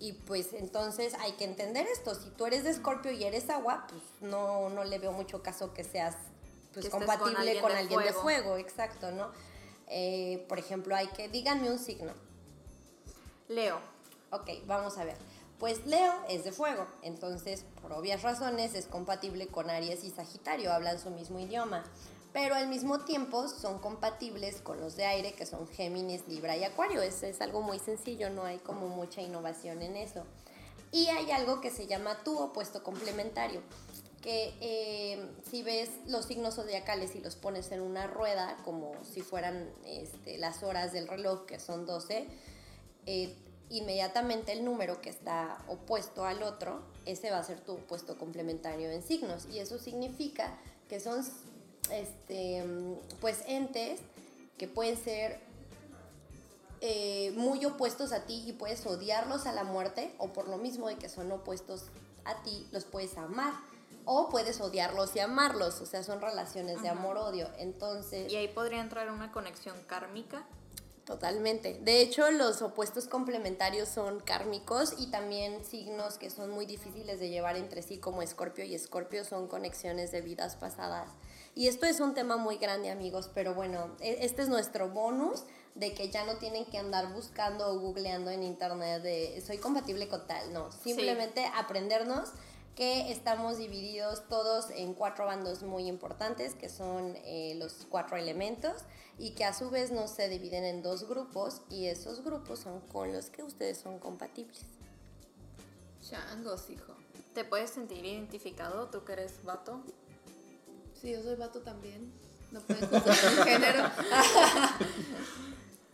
Y 0.01 0.15
pues 0.15 0.55
entonces 0.55 1.15
hay 1.21 1.33
que 1.33 1.45
entender 1.45 1.87
esto. 1.87 2.15
Si 2.15 2.31
tú 2.31 2.47
eres 2.47 2.65
de 2.65 2.71
escorpio 2.71 3.13
y 3.13 3.23
eres 3.23 3.51
agua, 3.51 3.87
pues 3.89 4.03
no, 4.21 4.71
no 4.71 4.83
le 4.83 4.99
veo 4.99 5.13
mucho 5.13 5.43
caso 5.43 5.75
que 5.75 5.85
seas 5.85 6.17
pues, 6.73 6.89
compatible 6.89 7.61
con 7.61 7.71
alguien, 7.71 8.01
de, 8.01 8.13
fuego. 8.15 8.57
exacto, 8.57 9.13
¿no? 9.13 9.31
Eh, 9.89 10.45
por 10.49 10.59
ejemplo, 10.59 10.97
hay 10.97 11.09
que, 11.09 11.29
díganme 11.29 11.71
un 11.71 11.79
signo. 11.79 12.13
Leo. 13.51 13.81
Ok, 14.31 14.49
vamos 14.67 14.97
a 14.97 15.05
ver. 15.05 15.17
Pues 15.59 15.85
Leo 15.85 16.15
es 16.29 16.45
de 16.45 16.53
fuego, 16.53 16.87
entonces 17.03 17.65
por 17.83 17.93
obvias 17.93 18.23
razones 18.23 18.75
es 18.75 18.87
compatible 18.87 19.49
con 19.49 19.69
Aries 19.69 20.05
y 20.05 20.11
Sagitario, 20.11 20.73
hablan 20.73 21.01
su 21.01 21.11
mismo 21.11 21.41
idioma, 21.41 21.83
pero 22.33 22.55
al 22.55 22.69
mismo 22.69 23.01
tiempo 23.01 23.49
son 23.49 23.81
compatibles 23.81 24.61
con 24.63 24.81
los 24.81 24.97
de 24.97 25.05
aire 25.05 25.33
que 25.33 25.47
son 25.47 25.67
Géminis, 25.67 26.29
Libra 26.29 26.57
y 26.57 26.63
Acuario. 26.63 27.03
Es, 27.03 27.25
es 27.25 27.41
algo 27.41 27.61
muy 27.61 27.81
sencillo, 27.81 28.31
no 28.31 28.45
hay 28.45 28.59
como 28.59 28.89
mucha 28.89 29.21
innovación 29.21 29.83
en 29.83 29.97
eso. 29.97 30.25
Y 30.93 31.09
hay 31.09 31.33
algo 31.33 31.61
que 31.61 31.71
se 31.71 31.89
llama 31.89 32.23
tu 32.23 32.39
opuesto 32.39 32.85
complementario, 32.85 33.63
que 34.23 34.55
eh, 34.61 35.29
si 35.51 35.63
ves 35.63 35.91
los 36.07 36.27
signos 36.27 36.55
zodiacales 36.55 37.17
y 37.17 37.21
los 37.21 37.35
pones 37.35 37.73
en 37.73 37.81
una 37.81 38.07
rueda, 38.07 38.57
como 38.65 38.93
si 39.03 39.23
fueran 39.23 39.69
este, 39.85 40.39
las 40.39 40.63
horas 40.63 40.93
del 40.93 41.09
reloj, 41.09 41.47
que 41.47 41.59
son 41.59 41.85
12, 41.85 42.29
eh, 43.13 43.35
inmediatamente 43.71 44.53
el 44.53 44.65
número 44.65 45.01
que 45.01 45.11
está 45.11 45.59
opuesto 45.67 46.25
al 46.25 46.45
otro, 46.45 46.81
ese 47.07 47.33
va 47.33 47.39
a 47.39 47.43
ser 47.43 47.59
tu 47.59 47.73
opuesto 47.73 48.17
complementario 48.17 48.89
en 48.89 49.03
signos. 49.03 49.47
Y 49.51 49.59
eso 49.59 49.79
significa 49.79 50.57
que 50.89 51.01
son 51.01 51.25
este, 51.91 52.65
pues 53.21 53.43
entes 53.49 53.99
que 54.57 54.69
pueden 54.69 54.97
ser 54.97 55.41
eh, 56.81 57.33
muy 57.37 57.65
opuestos 57.65 58.13
a 58.13 58.27
ti 58.27 58.45
y 58.47 58.53
puedes 58.53 58.87
odiarlos 58.87 59.47
a 59.47 59.53
la 59.53 59.65
muerte, 59.65 60.15
o 60.19 60.33
por 60.33 60.47
lo 60.47 60.59
mismo 60.59 60.87
de 60.87 60.95
que 60.95 61.09
son 61.09 61.33
opuestos 61.33 61.87
a 62.25 62.45
ti, 62.45 62.69
los 62.71 62.85
puedes 62.85 63.19
amar. 63.19 63.55
O 64.05 64.29
puedes 64.29 64.61
odiarlos 64.61 65.17
y 65.17 65.19
amarlos, 65.19 65.81
o 65.81 65.87
sea, 65.87 66.05
son 66.05 66.21
relaciones 66.21 66.81
de 66.81 66.89
amor-odio. 66.89 67.49
Entonces. 67.59 68.31
Y 68.31 68.37
ahí 68.37 68.47
podría 68.47 68.81
entrar 68.81 69.11
una 69.11 69.33
conexión 69.33 69.77
kármica 69.89 70.47
Totalmente. 71.11 71.77
De 71.83 72.03
hecho, 72.03 72.31
los 72.31 72.63
opuestos 72.63 73.09
complementarios 73.09 73.89
son 73.89 74.21
kármicos 74.21 74.95
y 74.97 75.09
también 75.09 75.65
signos 75.65 76.19
que 76.19 76.31
son 76.31 76.51
muy 76.51 76.67
difíciles 76.67 77.19
de 77.19 77.31
llevar 77.31 77.57
entre 77.57 77.83
sí, 77.83 77.99
como 77.99 78.23
Escorpio 78.23 78.65
y 78.65 78.77
Escorpio, 78.77 79.25
son 79.25 79.49
conexiones 79.49 80.13
de 80.13 80.21
vidas 80.21 80.55
pasadas. 80.55 81.11
Y 81.57 81.67
esto 81.67 81.87
es 81.87 81.99
un 81.99 82.15
tema 82.15 82.37
muy 82.37 82.59
grande, 82.59 82.93
amigos, 82.93 83.29
pero 83.35 83.57
bueno, 83.57 83.91
e, 83.99 84.25
este 84.25 84.43
es 84.43 84.49
nuestro 84.49 84.91
bonus 84.91 85.43
de 85.75 85.95
que 85.95 86.11
ya 86.11 86.25
no 86.25 86.37
tienen 86.37 86.65
que 86.67 86.79
andar 86.79 87.13
buscando 87.13 87.69
o 87.69 87.81
googleando 87.81 88.31
en 88.31 88.45
internet 88.45 89.03
de 89.03 89.43
soy 89.45 89.59
compatible 89.59 90.07
con 90.07 90.29
tal, 90.29 90.53
no, 90.53 90.71
simplemente 90.71 91.45
aprendernos 91.57 92.29
que 92.75 93.11
estamos 93.13 93.59
divididos 93.59 94.27
todos 94.29 94.71
en 94.71 94.95
cuatro 94.95 95.27
bandos 95.27 95.63
muy 95.63 95.87
importantes, 95.87 96.55
que 96.55 96.69
son 96.69 97.15
eh, 97.25 97.55
los 97.59 97.87
cuatro 97.89 98.17
elementos, 98.17 98.85
y 99.19 99.33
que 99.33 99.45
a 99.45 99.53
su 99.53 99.71
vez 99.71 99.91
no 99.91 100.09
se 100.09 100.29
dividen 100.29 100.65
en 100.65 100.83
dos 100.83 101.09
grupos, 101.09 101.63
y 101.69 101.87
esos 101.87 102.25
grupos 102.25 102.61
son 102.61 102.81
con 102.81 103.13
los 103.13 103.29
que 103.31 103.43
ustedes 103.43 103.79
son 103.79 103.99
compatibles. 103.99 104.63
Changos, 106.03 106.71
hijo. 106.71 106.95
¿Te 107.35 107.45
puedes 107.45 107.71
sentir 107.71 108.05
identificado, 108.05 108.89
tú 108.89 109.05
que 109.05 109.13
eres 109.13 109.45
vato? 109.45 109.83
Sí, 111.01 111.13
yo 111.13 111.23
soy 111.23 111.37
vato 111.37 111.61
también. 111.61 112.13
No 112.51 112.61
puedes 112.61 112.85
juzgar 112.89 113.17
género. 113.47 113.91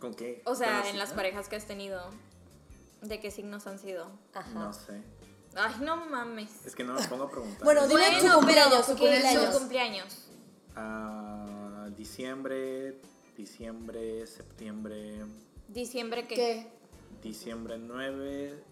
¿Con 0.01 0.15
qué? 0.15 0.43
O 0.47 0.55
sea, 0.55 0.89
en 0.89 0.99
las 0.99 1.13
parejas 1.13 1.49
que 1.49 1.57
has 1.57 1.67
tenido, 1.67 2.01
¿de 3.03 3.21
qué 3.21 3.31
signos 3.31 3.67
han 3.67 3.79
sido? 3.79 4.11
Ajá. 4.33 4.51
No 4.51 4.73
sé. 4.73 5.03
Ay, 5.57 5.75
no 5.81 5.97
mames. 6.07 6.67
Es 6.67 6.75
que 6.75 6.85
no 6.85 6.95
me 6.95 7.03
pongo 7.09 7.25
a 7.25 7.31
preguntar. 7.31 7.65
bueno, 7.65 7.89
dime 7.89 8.21
tu 8.21 8.31
cumpleaños, 8.31 8.87
su 8.87 8.97
cumpleaños. 8.97 9.57
cumpleaños. 9.57 10.29
Ah, 10.75 11.89
diciembre, 11.97 13.01
diciembre, 13.37 14.27
septiembre. 14.27 15.25
¿Diciembre 15.69 16.27
qué? 16.27 16.35
¿Qué? 16.35 16.71
Diciembre 17.23 17.79
9, 17.79 18.63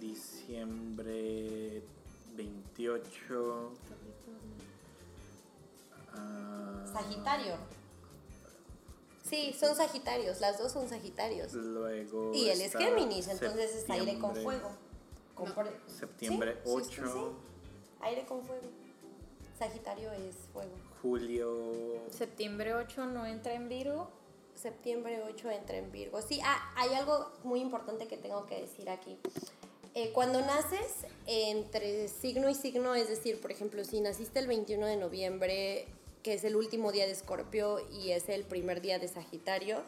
diciembre 0.00 1.82
28. 2.36 3.72
Ah, 6.14 6.84
Sagitario. 6.92 7.56
Sí, 9.28 9.54
son 9.58 9.74
Sagitarios, 9.74 10.40
las 10.40 10.58
dos 10.58 10.72
son 10.72 10.88
Sagitarios. 10.88 11.52
Luego. 11.54 12.32
Y 12.34 12.50
él 12.50 12.60
es 12.60 12.76
Géminis, 12.76 13.28
entonces 13.28 13.74
es 13.74 13.90
aire 13.90 14.18
con 14.18 14.36
fuego. 14.36 14.70
Septiembre 15.86 16.58
8. 16.64 17.32
Aire 18.00 18.26
con 18.26 18.42
fuego. 18.42 18.68
Sagitario 19.58 20.10
es 20.12 20.36
fuego. 20.52 20.72
Julio. 21.00 22.02
Septiembre 22.10 22.74
8 22.74 23.06
no 23.06 23.26
entra 23.26 23.54
en 23.54 23.68
Virgo. 23.68 24.10
Septiembre 24.54 25.22
8 25.24 25.50
entra 25.50 25.76
en 25.76 25.90
Virgo. 25.92 26.20
Sí, 26.22 26.40
ah, 26.44 26.72
hay 26.76 26.94
algo 26.94 27.32
muy 27.44 27.60
importante 27.60 28.06
que 28.06 28.16
tengo 28.16 28.46
que 28.46 28.60
decir 28.60 28.90
aquí. 28.90 29.18
Eh, 29.94 30.10
cuando 30.12 30.40
naces 30.40 31.06
entre 31.26 32.08
signo 32.08 32.48
y 32.48 32.54
signo, 32.54 32.94
es 32.94 33.08
decir, 33.08 33.40
por 33.40 33.50
ejemplo, 33.50 33.84
si 33.84 34.00
naciste 34.00 34.38
el 34.38 34.46
21 34.46 34.86
de 34.86 34.96
noviembre, 34.96 35.86
que 36.22 36.34
es 36.34 36.44
el 36.44 36.56
último 36.56 36.92
día 36.92 37.04
de 37.06 37.12
Escorpio 37.12 37.78
y 37.90 38.12
es 38.12 38.28
el 38.28 38.44
primer 38.44 38.80
día 38.80 38.98
de 38.98 39.08
Sagitario, 39.08 39.82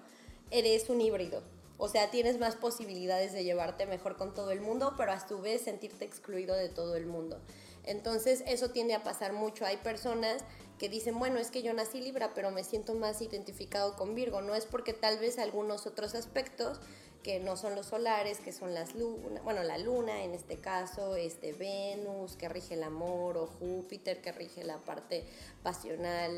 eres 0.50 0.90
un 0.90 1.00
híbrido. 1.00 1.42
O 1.76 1.88
sea, 1.88 2.10
tienes 2.10 2.38
más 2.38 2.56
posibilidades 2.56 3.32
de 3.32 3.44
llevarte 3.44 3.86
mejor 3.86 4.16
con 4.16 4.34
todo 4.34 4.50
el 4.50 4.60
mundo, 4.60 4.94
pero 4.96 5.12
a 5.12 5.26
su 5.26 5.40
vez 5.40 5.62
sentirte 5.62 6.04
excluido 6.04 6.54
de 6.54 6.68
todo 6.68 6.96
el 6.96 7.06
mundo. 7.06 7.40
Entonces, 7.84 8.42
eso 8.46 8.70
tiende 8.70 8.94
a 8.94 9.02
pasar 9.02 9.32
mucho. 9.32 9.66
Hay 9.66 9.76
personas 9.78 10.44
que 10.78 10.88
dicen, 10.88 11.18
bueno, 11.18 11.38
es 11.38 11.50
que 11.50 11.62
yo 11.62 11.72
nací 11.74 12.00
Libra, 12.00 12.32
pero 12.34 12.50
me 12.50 12.64
siento 12.64 12.94
más 12.94 13.20
identificado 13.20 13.96
con 13.96 14.14
Virgo. 14.14 14.40
No 14.40 14.54
es 14.54 14.66
porque 14.66 14.92
tal 14.92 15.18
vez 15.18 15.38
algunos 15.38 15.86
otros 15.86 16.14
aspectos 16.14 16.80
que 17.24 17.40
no 17.40 17.56
son 17.56 17.74
los 17.74 17.86
solares, 17.86 18.38
que 18.38 18.52
son 18.52 18.74
las 18.74 18.94
lunas, 18.94 19.42
bueno, 19.42 19.62
la 19.62 19.78
luna 19.78 20.22
en 20.22 20.34
este 20.34 20.58
caso, 20.58 21.16
este 21.16 21.54
Venus 21.54 22.36
que 22.36 22.50
rige 22.50 22.74
el 22.74 22.82
amor 22.82 23.38
o 23.38 23.46
Júpiter 23.46 24.20
que 24.20 24.30
rige 24.30 24.62
la 24.62 24.76
parte 24.84 25.24
pasional 25.62 26.30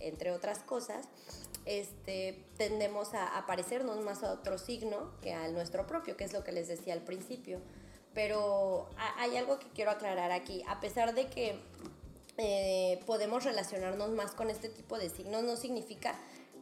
entre 0.00 0.30
otras 0.30 0.58
cosas, 0.58 1.08
este, 1.64 2.44
tendemos 2.56 3.14
a, 3.14 3.44
parecernos 3.46 4.00
más 4.04 4.22
a 4.22 4.32
otro 4.32 4.58
signo 4.58 5.12
que 5.20 5.32
al 5.32 5.54
nuestro 5.54 5.86
propio, 5.86 6.16
que 6.16 6.24
es 6.24 6.32
lo 6.32 6.44
que 6.44 6.52
les 6.52 6.68
decía 6.68 6.94
al 6.94 7.02
principio. 7.02 7.60
Pero 8.12 8.88
hay 9.18 9.36
algo 9.36 9.58
que 9.58 9.68
quiero 9.70 9.90
aclarar 9.90 10.30
aquí. 10.30 10.62
A 10.68 10.80
pesar 10.80 11.14
de 11.14 11.26
que 11.26 11.58
eh, 12.38 13.00
podemos 13.06 13.44
relacionarnos 13.44 14.10
más 14.10 14.32
con 14.32 14.50
este 14.50 14.68
tipo 14.68 14.98
de 14.98 15.10
signos, 15.10 15.42
no 15.42 15.56
significa 15.56 16.14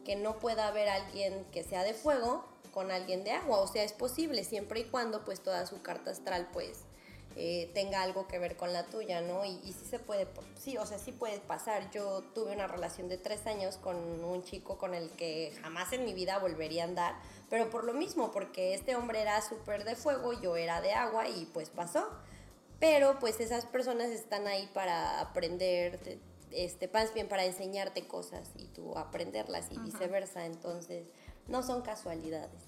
que 0.03 0.15
no 0.15 0.39
pueda 0.39 0.67
haber 0.67 0.89
alguien 0.89 1.45
que 1.51 1.63
sea 1.63 1.83
de 1.83 1.93
fuego 1.93 2.45
con 2.71 2.91
alguien 2.91 3.23
de 3.23 3.31
agua. 3.31 3.59
O 3.59 3.67
sea, 3.67 3.83
es 3.83 3.93
posible 3.93 4.43
siempre 4.43 4.81
y 4.81 4.83
cuando 4.85 5.23
pues 5.23 5.41
toda 5.41 5.65
su 5.67 5.81
carta 5.81 6.11
astral 6.11 6.49
pues 6.51 6.85
eh, 7.35 7.71
tenga 7.73 8.01
algo 8.01 8.27
que 8.27 8.37
ver 8.37 8.55
con 8.55 8.73
la 8.73 8.85
tuya, 8.85 9.21
¿no? 9.21 9.43
Y, 9.45 9.59
y, 9.63 9.73
sí 9.73 9.85
se 9.89 9.99
puede, 9.99 10.27
sí, 10.59 10.77
o 10.77 10.85
sea, 10.85 10.99
sí 10.99 11.11
puede 11.11 11.39
pasar. 11.39 11.89
Yo 11.91 12.21
tuve 12.35 12.51
una 12.51 12.67
relación 12.67 13.09
de 13.09 13.17
tres 13.17 13.47
años 13.47 13.77
con 13.77 13.95
un 13.95 14.43
chico 14.43 14.77
con 14.77 14.93
el 14.93 15.09
que 15.11 15.53
jamás 15.61 15.93
en 15.93 16.05
mi 16.05 16.13
vida 16.13 16.37
volvería 16.39 16.83
a 16.83 16.87
andar, 16.87 17.15
pero 17.49 17.69
por 17.69 17.83
lo 17.83 17.93
mismo, 17.93 18.31
porque 18.31 18.73
este 18.73 18.95
hombre 18.95 19.21
era 19.21 19.41
súper 19.41 19.83
de 19.83 19.95
fuego, 19.95 20.33
yo 20.33 20.55
era 20.55 20.81
de 20.81 20.93
agua 20.93 21.27
y 21.27 21.45
pues 21.45 21.69
pasó. 21.69 22.07
Pero 22.79 23.17
pues 23.19 23.39
esas 23.39 23.65
personas 23.65 24.09
están 24.09 24.45
ahí 24.45 24.69
para 24.73 25.21
aprender, 25.21 26.19
este, 26.51 26.87
más 26.89 27.13
bien 27.13 27.29
para 27.29 27.45
enseñarte 27.45 28.05
cosas 28.05 28.49
y 28.57 28.65
tú 28.65 28.97
aprenderlas 28.97 29.67
y 29.71 29.79
viceversa, 29.79 30.45
entonces 30.45 31.07
no 31.47 31.63
son 31.63 31.81
casualidades. 31.81 32.61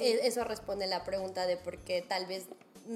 E, 0.00 0.26
eso 0.26 0.44
responde 0.44 0.86
la 0.86 1.04
pregunta 1.04 1.46
de 1.46 1.56
por 1.56 1.78
qué 1.78 2.02
tal 2.02 2.26
vez 2.26 2.46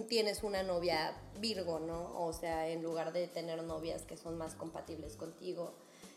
tienes 0.09 0.42
una 0.42 0.62
novia 0.62 1.16
Virgo, 1.38 1.80
¿no? 1.80 2.18
O 2.25 2.32
sea, 2.32 2.68
en 2.68 2.82
lugar 2.82 3.12
de 3.12 3.26
tener 3.26 3.62
novias 3.62 4.02
que 4.02 4.16
son 4.16 4.37
más 4.37 4.54
compatibles 4.54 5.16
contigo. 5.16 5.73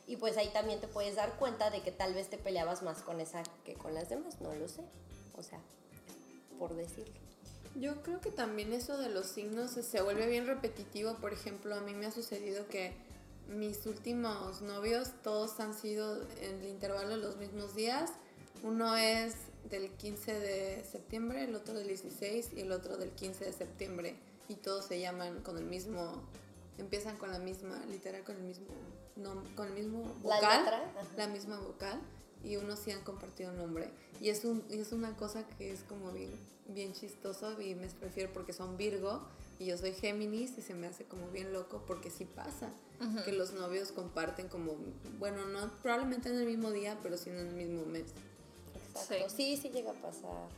Y 0.05 0.17
pues 0.17 0.37
ahí 0.37 0.49
también 0.49 0.81
te 0.81 0.87
puedes 0.87 1.15
dar 1.15 1.37
cuenta 1.37 1.69
de 1.69 1.81
que 1.81 1.91
tal 1.91 2.13
vez 2.13 2.29
te 2.29 2.37
peleabas 2.37 2.83
más 2.83 3.01
con 3.01 3.21
esa 3.21 3.41
que 3.63 3.73
con 3.73 3.93
las 3.93 4.09
demás, 4.09 4.41
no 4.41 4.53
lo 4.53 4.67
sé. 4.67 4.81
O 5.37 5.43
sea, 5.43 5.59
por 6.59 6.75
decirlo. 6.75 7.13
Yo 7.75 8.03
creo 8.03 8.21
que 8.21 8.29
también 8.29 8.73
eso 8.73 8.97
de 8.97 9.09
los 9.09 9.27
signos 9.27 9.71
se 9.71 10.01
vuelve 10.01 10.27
bien 10.27 10.45
repetitivo. 10.45 11.15
Por 11.15 11.33
ejemplo, 11.33 11.73
a 11.73 11.81
mí 11.81 11.93
me 11.93 12.05
ha 12.05 12.11
sucedido 12.11 12.67
que 12.67 12.93
mis 13.47 13.85
últimos 13.85 14.61
novios 14.61 15.09
todos 15.23 15.59
han 15.59 15.73
sido 15.73 16.21
en 16.41 16.61
el 16.61 16.67
intervalo 16.67 17.09
de 17.09 17.17
los 17.17 17.37
mismos 17.37 17.75
días. 17.75 18.11
Uno 18.61 18.95
es 18.95 19.35
del 19.69 19.89
15 19.91 20.39
de 20.39 20.83
septiembre, 20.83 21.43
el 21.43 21.55
otro 21.55 21.73
del 21.73 21.87
16 21.87 22.51
y 22.55 22.61
el 22.61 22.71
otro 22.71 22.97
del 22.97 23.11
15 23.11 23.45
de 23.45 23.53
septiembre. 23.53 24.15
Y 24.49 24.55
todos 24.55 24.85
se 24.85 24.99
llaman 24.99 25.41
con 25.41 25.57
el 25.57 25.65
mismo, 25.65 26.21
empiezan 26.77 27.17
con 27.17 27.31
la 27.31 27.39
misma, 27.39 27.81
literal 27.89 28.23
con 28.23 28.35
el 28.35 28.43
mismo, 28.43 28.67
no, 29.15 29.43
con 29.55 29.67
el 29.67 29.73
mismo 29.73 30.03
vocal, 30.21 30.65
la, 31.17 31.27
misma 31.27 31.59
vocal. 31.59 31.99
Y 32.43 32.57
unos 32.57 32.79
sí 32.79 32.91
han 32.91 33.01
compartido 33.01 33.53
nombre. 33.53 33.89
Y 34.19 34.29
es, 34.29 34.43
un, 34.43 34.63
es 34.69 34.91
una 34.91 35.15
cosa 35.15 35.47
que 35.57 35.71
es 35.71 35.83
como 35.83 36.11
bien, 36.11 36.31
bien 36.67 36.93
chistoso 36.93 37.59
y 37.61 37.75
me 37.75 37.87
prefiero 37.87 38.31
porque 38.33 38.53
son 38.53 38.77
Virgo 38.77 39.21
y 39.59 39.65
yo 39.65 39.77
soy 39.77 39.93
Géminis 39.93 40.57
y 40.57 40.61
se 40.61 40.73
me 40.73 40.87
hace 40.87 41.05
como 41.05 41.29
bien 41.29 41.53
loco 41.53 41.83
porque 41.87 42.09
sí 42.09 42.25
pasa 42.25 42.69
que 43.25 43.33
los 43.33 43.51
novios 43.53 43.91
comparten 43.91 44.47
como, 44.47 44.77
bueno, 45.19 45.45
no 45.45 45.69
probablemente 45.81 46.29
en 46.29 46.37
el 46.37 46.45
mismo 46.45 46.71
día, 46.71 46.97
pero 47.03 47.17
sí 47.17 47.29
en 47.29 47.37
el 47.37 47.53
mismo 47.53 47.85
mes. 47.85 48.05
Sí. 49.07 49.57
sí, 49.57 49.69
llega 49.69 49.91
a 49.91 49.95
pasar. 49.95 50.49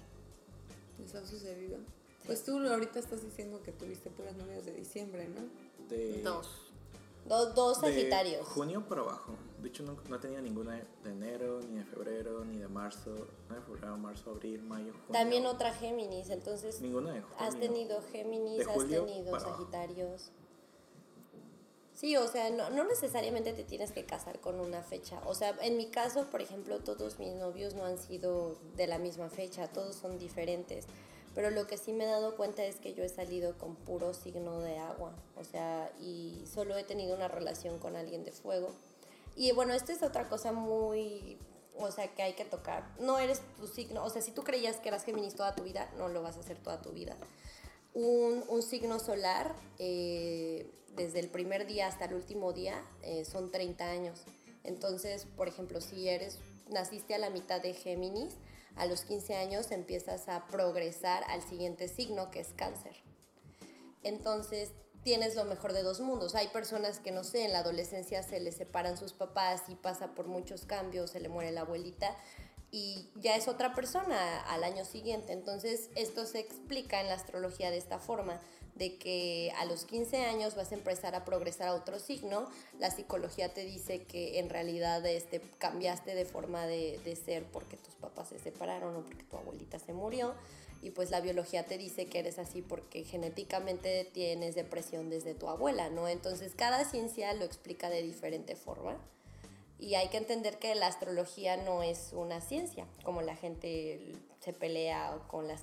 Eso 1.04 1.18
ha 1.18 1.26
sucedido. 1.26 1.78
Pues 2.26 2.44
tú 2.44 2.58
ahorita 2.58 3.00
estás 3.00 3.24
diciendo 3.24 3.62
que 3.62 3.72
tuviste 3.72 4.10
puras 4.10 4.36
novias 4.36 4.66
de 4.66 4.74
diciembre, 4.74 5.28
¿no? 5.28 5.42
De... 5.90 6.22
Dos. 6.24 6.48
dos 7.28 7.78
Sagitarios. 7.80 8.48
junio 8.48 8.88
para 8.88 9.02
abajo. 9.02 9.34
De 9.62 9.70
hecho, 9.70 9.84
no, 9.84 9.98
no, 10.10 10.20
tenía 10.20 10.42
ninguna 10.42 10.82
de 11.04 11.10
enero, 11.10 11.60
ni 11.62 11.78
de 11.78 11.86
febrero, 11.86 12.44
ni 12.46 12.58
de 12.58 12.68
marzo. 12.68 13.12
No 13.50 13.56
de 13.56 13.62
febrero, 13.62 13.98
marzo, 13.98 14.32
abril, 14.32 14.62
mayo, 14.64 14.92
junio. 14.92 15.12
También 15.12 15.46
otra 15.46 15.74
Géminis, 15.74 16.30
entonces. 16.30 16.82
Ninguna 16.82 17.14
de 17.14 17.22
junio. 17.22 17.38
Has 17.40 17.60
tenido 17.60 18.02
Géminis, 18.12 18.68
has 18.68 18.88
tenido 18.88 19.40
Sagitarios. 19.40 20.32
Sí, 21.96 22.18
o 22.18 22.28
sea, 22.28 22.50
no, 22.50 22.70
no, 22.72 22.84
necesariamente 22.84 23.54
te 23.54 23.64
tienes 23.64 23.94
que 23.94 24.06
casar 24.06 24.42
con 24.42 24.60
una 24.60 24.84
fecha. 24.84 25.22
O 25.26 25.34
sea, 25.34 25.56
en 25.62 25.78
mi 25.78 25.88
caso, 25.88 26.26
por 26.30 26.42
ejemplo, 26.42 26.80
todos 26.80 27.20
mis 27.20 27.34
novios 27.36 27.74
no 27.74 27.86
han 27.86 27.98
sido 27.98 28.58
de 28.76 28.86
la 28.86 28.98
misma 28.98 29.30
fecha, 29.30 29.70
todos 29.70 29.96
son 29.96 30.20
diferentes. 30.20 30.88
Pero 31.34 31.52
lo 31.52 31.68
que 31.68 31.78
sí 31.78 31.94
me 31.94 32.04
he 32.04 32.08
dado 32.08 32.36
cuenta 32.36 32.66
es 32.66 32.78
que 32.78 32.94
yo 32.94 33.04
he 33.04 33.10
salido 33.10 33.58
con 33.58 33.76
puro 33.76 34.14
signo 34.14 34.60
de 34.60 34.78
agua. 34.78 35.16
O 35.38 35.46
sea, 35.46 35.90
y 36.02 36.46
solo 36.54 36.78
he 36.78 36.84
tenido 36.84 37.16
una 37.16 37.30
relación 37.30 37.80
con 37.80 37.96
alguien 37.96 38.26
de 38.26 38.34
fuego. 38.34 38.72
Y 39.38 39.54
bueno, 39.54 39.74
esta 39.74 39.94
es 39.94 40.04
otra 40.04 40.28
cosa 40.28 40.52
muy, 40.52 41.38
o 41.78 41.92
sea, 41.92 42.14
que 42.14 42.24
hay 42.24 42.34
que 42.34 42.46
tocar. 42.46 42.94
No 43.00 43.20
eres 43.20 43.42
tu 43.58 43.68
signo, 43.68 44.04
o 44.04 44.10
sea, 44.10 44.22
si 44.22 44.32
tú 44.32 44.44
creías 44.44 44.78
que 44.78 44.90
eras 44.90 45.06
Géminis 45.06 45.36
toda 45.36 45.56
tu 45.56 45.64
vida, 45.64 45.90
no 45.98 46.10
lo 46.10 46.22
vas 46.22 46.36
a 46.36 46.42
hacer 46.42 46.58
toda 46.58 46.82
tu 46.82 46.92
vida. 46.92 47.16
Un, 47.96 48.62
signo 48.62 49.00
solar... 49.00 49.56
Eh, 49.80 50.72
desde 50.96 51.20
el 51.20 51.30
primer 51.30 51.68
día 51.68 51.88
hasta 51.88 52.06
el 52.06 52.14
último 52.14 52.54
día 52.54 52.82
eh, 53.02 53.26
son 53.26 53.52
30 53.52 53.86
años. 53.86 54.24
Entonces, 54.64 55.28
por 55.36 55.48
ejemplo, 55.48 55.82
si 55.82 56.08
eres 56.08 56.40
naciste 56.70 57.14
a 57.14 57.20
la 57.20 57.30
mitad 57.30 57.62
de 57.62 57.74
Géminis, 57.74 58.36
a 58.76 58.86
los 58.86 59.02
15 59.02 59.36
años 59.36 59.72
empiezas 59.72 60.28
a 60.28 60.48
progresar 60.48 61.24
al 61.30 61.42
siguiente 61.42 61.88
signo 61.88 62.32
que 62.32 62.40
es 62.40 62.50
cáncer. 62.56 62.96
Entonces 64.04 64.72
tienes 65.04 65.36
lo 65.36 65.46
mejor 65.46 65.74
de 65.74 65.84
dos 65.84 66.00
mundos. 66.00 66.34
Hay 66.34 66.48
personas 66.48 67.00
que, 67.00 67.12
no 67.12 67.24
sé, 67.24 67.46
en 67.46 67.54
la 67.54 67.60
adolescencia 67.60 68.24
se 68.24 68.40
les 68.40 68.56
separan 68.56 68.98
sus 68.98 69.14
papás 69.14 69.64
y 69.68 69.76
pasa 69.76 70.16
por 70.16 70.28
muchos 70.28 70.66
cambios, 70.66 71.12
se 71.12 71.20
le 71.20 71.30
muere 71.30 71.52
la 71.52 71.62
abuelita 71.62 72.16
y 72.72 73.10
ya 73.16 73.36
es 73.36 73.48
otra 73.48 73.74
persona 73.74 74.42
al 74.42 74.64
año 74.64 74.86
siguiente. 74.86 75.34
Entonces 75.34 75.90
esto 75.96 76.26
se 76.26 76.40
explica 76.40 77.02
en 77.02 77.08
la 77.08 77.16
astrología 77.16 77.72
de 77.72 77.78
esta 77.78 78.00
forma 78.00 78.40
de 78.76 78.98
que 78.98 79.54
a 79.58 79.66
los 79.66 79.86
15 79.86 80.26
años 80.26 80.56
vas 80.56 80.72
a 80.72 80.76
empezar 80.76 81.16
a 81.16 81.24
progresar 81.24 81.70
a 81.70 81.76
otro 81.76 81.98
signo, 81.98 82.50
la 82.78 82.92
psicología 82.92 83.54
te 83.54 83.64
dice 83.64 84.04
que 84.04 84.40
en 84.40 84.50
realidad 84.50 85.06
este, 85.06 85.40
cambiaste 85.60 86.14
de 86.14 86.26
forma 86.26 86.68
de, 86.68 87.00
de 87.06 87.16
ser 87.16 87.46
porque 87.46 87.78
tus 87.78 87.96
papás 87.96 88.30
se 88.30 88.40
separaron 88.40 88.96
o 88.98 89.06
porque 89.06 89.24
tu 89.24 89.38
abuelita 89.38 89.80
se 89.80 89.94
murió, 89.94 90.36
y 90.86 90.92
pues 90.92 91.10
la 91.10 91.20
biología 91.20 91.66
te 91.66 91.80
dice 91.80 92.06
que 92.06 92.20
eres 92.20 92.38
así 92.38 92.62
porque 92.62 93.04
genéticamente 93.04 94.08
tienes 94.14 94.54
depresión 94.54 95.10
desde 95.10 95.34
tu 95.34 95.50
abuela, 95.50 95.90
¿no? 95.90 96.08
Entonces 96.08 96.54
cada 96.56 96.86
ciencia 96.86 97.34
lo 97.34 97.44
explica 97.44 97.90
de 97.90 98.04
diferente 98.04 98.56
forma. 98.56 98.96
Y 99.78 99.96
hay 99.96 100.10
que 100.10 100.18
entender 100.18 100.58
que 100.58 100.74
la 100.76 100.88
astrología 100.88 101.58
no 101.58 101.84
es 101.84 102.14
una 102.14 102.40
ciencia, 102.42 102.88
como 103.04 103.22
la 103.22 103.36
gente 103.36 104.14
se 104.40 104.54
pelea 104.54 105.20
con 105.28 105.48
la 105.48 105.58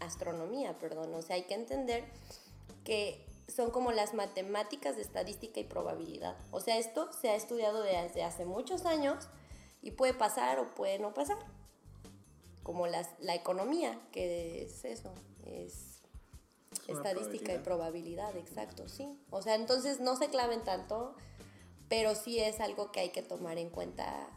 astronomía, 0.00 0.78
perdón. 0.78 1.14
O 1.14 1.22
sea, 1.22 1.36
hay 1.36 1.44
que 1.44 1.54
entender 1.54 2.04
que 2.84 3.24
son 3.48 3.70
como 3.70 3.92
las 3.92 4.14
matemáticas 4.14 4.96
de 4.96 5.02
estadística 5.02 5.60
y 5.60 5.64
probabilidad. 5.64 6.36
O 6.50 6.60
sea, 6.60 6.78
esto 6.78 7.10
se 7.12 7.30
ha 7.30 7.34
estudiado 7.34 7.82
desde 7.82 8.22
hace 8.22 8.44
muchos 8.44 8.86
años 8.86 9.28
y 9.82 9.92
puede 9.92 10.14
pasar 10.14 10.58
o 10.58 10.74
puede 10.74 10.98
no 10.98 11.14
pasar. 11.14 11.38
Como 12.62 12.86
las, 12.86 13.10
la 13.20 13.34
economía, 13.34 14.00
que 14.10 14.62
es 14.62 14.84
eso, 14.84 15.12
es 15.44 16.02
estadística 16.88 17.54
y 17.54 17.58
probabilidad, 17.58 18.36
exacto, 18.36 18.88
sí. 18.88 19.20
O 19.30 19.42
sea, 19.42 19.54
entonces 19.54 20.00
no 20.00 20.16
se 20.16 20.28
claven 20.28 20.64
tanto, 20.64 21.14
pero 21.88 22.14
sí 22.14 22.40
es 22.40 22.60
algo 22.60 22.92
que 22.92 23.00
hay 23.00 23.10
que 23.10 23.22
tomar 23.22 23.58
en 23.58 23.70
cuenta 23.70 24.28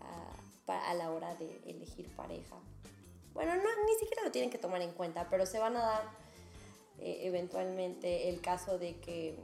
a, 0.00 0.90
a 0.90 0.94
la 0.94 1.10
hora 1.10 1.34
de 1.34 1.60
elegir 1.66 2.08
pareja. 2.16 2.56
Bueno, 3.34 3.54
no, 3.54 3.62
ni 3.62 3.98
siquiera 3.98 4.24
lo 4.24 4.32
tienen 4.32 4.50
que 4.50 4.58
tomar 4.58 4.80
en 4.80 4.92
cuenta, 4.92 5.28
pero 5.28 5.44
se 5.44 5.58
van 5.58 5.76
a 5.76 5.80
dar 5.80 6.26
eh, 6.98 7.20
eventualmente 7.24 8.30
el 8.30 8.40
caso 8.40 8.78
de 8.78 8.96
que 8.96 9.36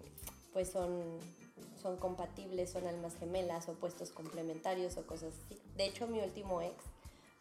pues 0.52 0.71
son, 0.71 1.19
son 1.81 1.99
compatibles, 1.99 2.71
son 2.71 2.87
almas 2.87 3.16
gemelas, 3.16 3.69
opuestos 3.69 4.11
complementarios 4.11 4.97
o 4.97 5.07
cosas 5.07 5.35
así. 5.45 5.61
De 5.76 5.85
hecho, 5.85 6.07
mi 6.07 6.21
último 6.21 6.62
ex 6.62 6.75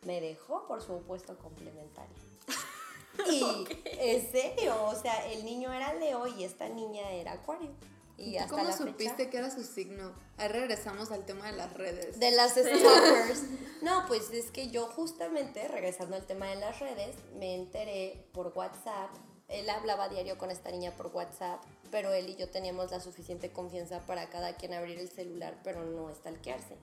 me 0.05 0.19
dejó 0.19 0.67
por 0.67 0.81
su 0.81 0.93
opuesto 0.93 1.37
complementario. 1.37 2.15
y 3.31 3.65
en 3.85 4.31
serio, 4.31 4.75
o 4.85 4.95
sea, 4.95 5.31
el 5.31 5.45
niño 5.45 5.71
era 5.71 5.93
Leo 5.93 6.27
y 6.27 6.43
esta 6.43 6.67
niña 6.67 7.11
era 7.11 7.33
Acuario. 7.33 7.69
Y 8.17 8.37
hasta 8.37 8.55
¿Cómo 8.55 8.71
supiste 8.71 9.29
que 9.29 9.37
era 9.37 9.49
su 9.49 9.63
signo? 9.63 10.13
Ahí 10.37 10.47
regresamos 10.47 11.11
al 11.11 11.25
tema 11.25 11.49
de 11.49 11.57
las 11.57 11.73
redes. 11.73 12.19
De 12.19 12.31
las 12.31 12.51
stalkers. 12.55 13.43
no, 13.81 14.05
pues 14.07 14.29
es 14.31 14.51
que 14.51 14.69
yo 14.69 14.87
justamente, 14.87 15.67
regresando 15.67 16.15
al 16.15 16.25
tema 16.25 16.47
de 16.47 16.55
las 16.57 16.79
redes, 16.79 17.15
me 17.37 17.55
enteré 17.55 18.27
por 18.33 18.53
WhatsApp 18.55 19.09
él 19.51 19.69
hablaba 19.69 20.07
diario 20.07 20.37
con 20.37 20.49
esta 20.49 20.71
niña 20.71 20.95
por 20.95 21.07
WhatsApp, 21.07 21.61
pero 21.91 22.13
él 22.13 22.29
y 22.29 22.35
yo 22.35 22.49
teníamos 22.49 22.89
la 22.89 23.01
suficiente 23.01 23.51
confianza 23.51 23.99
para 24.05 24.29
cada 24.29 24.55
quien 24.55 24.73
abrir 24.73 24.97
el 24.97 25.09
celular, 25.09 25.59
pero 25.63 25.83
no 25.83 26.09
estalquearse. 26.09 26.77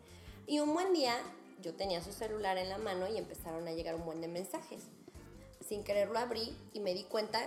Y 0.46 0.60
un 0.60 0.74
buen 0.74 0.92
día 0.92 1.14
yo 1.62 1.74
tenía 1.74 2.02
su 2.02 2.12
celular 2.12 2.58
en 2.58 2.68
la 2.68 2.78
mano 2.78 3.08
y 3.08 3.16
empezaron 3.16 3.66
a 3.66 3.72
llegar 3.72 3.94
un 3.94 4.04
buen 4.04 4.20
de 4.20 4.28
mensajes. 4.28 4.82
Sin 5.66 5.82
querer 5.82 6.10
lo 6.10 6.18
abrí 6.18 6.56
y 6.74 6.80
me 6.80 6.92
di 6.92 7.04
cuenta 7.04 7.40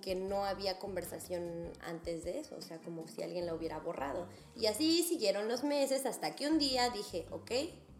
que 0.00 0.14
no 0.14 0.44
había 0.44 0.78
conversación 0.78 1.72
antes 1.80 2.24
de 2.24 2.40
eso, 2.40 2.56
o 2.56 2.62
sea, 2.62 2.78
como 2.78 3.06
si 3.08 3.22
alguien 3.22 3.46
la 3.46 3.54
hubiera 3.54 3.78
borrado. 3.78 4.26
Y 4.56 4.66
así 4.66 5.02
siguieron 5.02 5.48
los 5.48 5.64
meses 5.64 6.06
hasta 6.06 6.34
que 6.34 6.48
un 6.48 6.58
día 6.58 6.90
dije, 6.90 7.26
ok, 7.30 7.50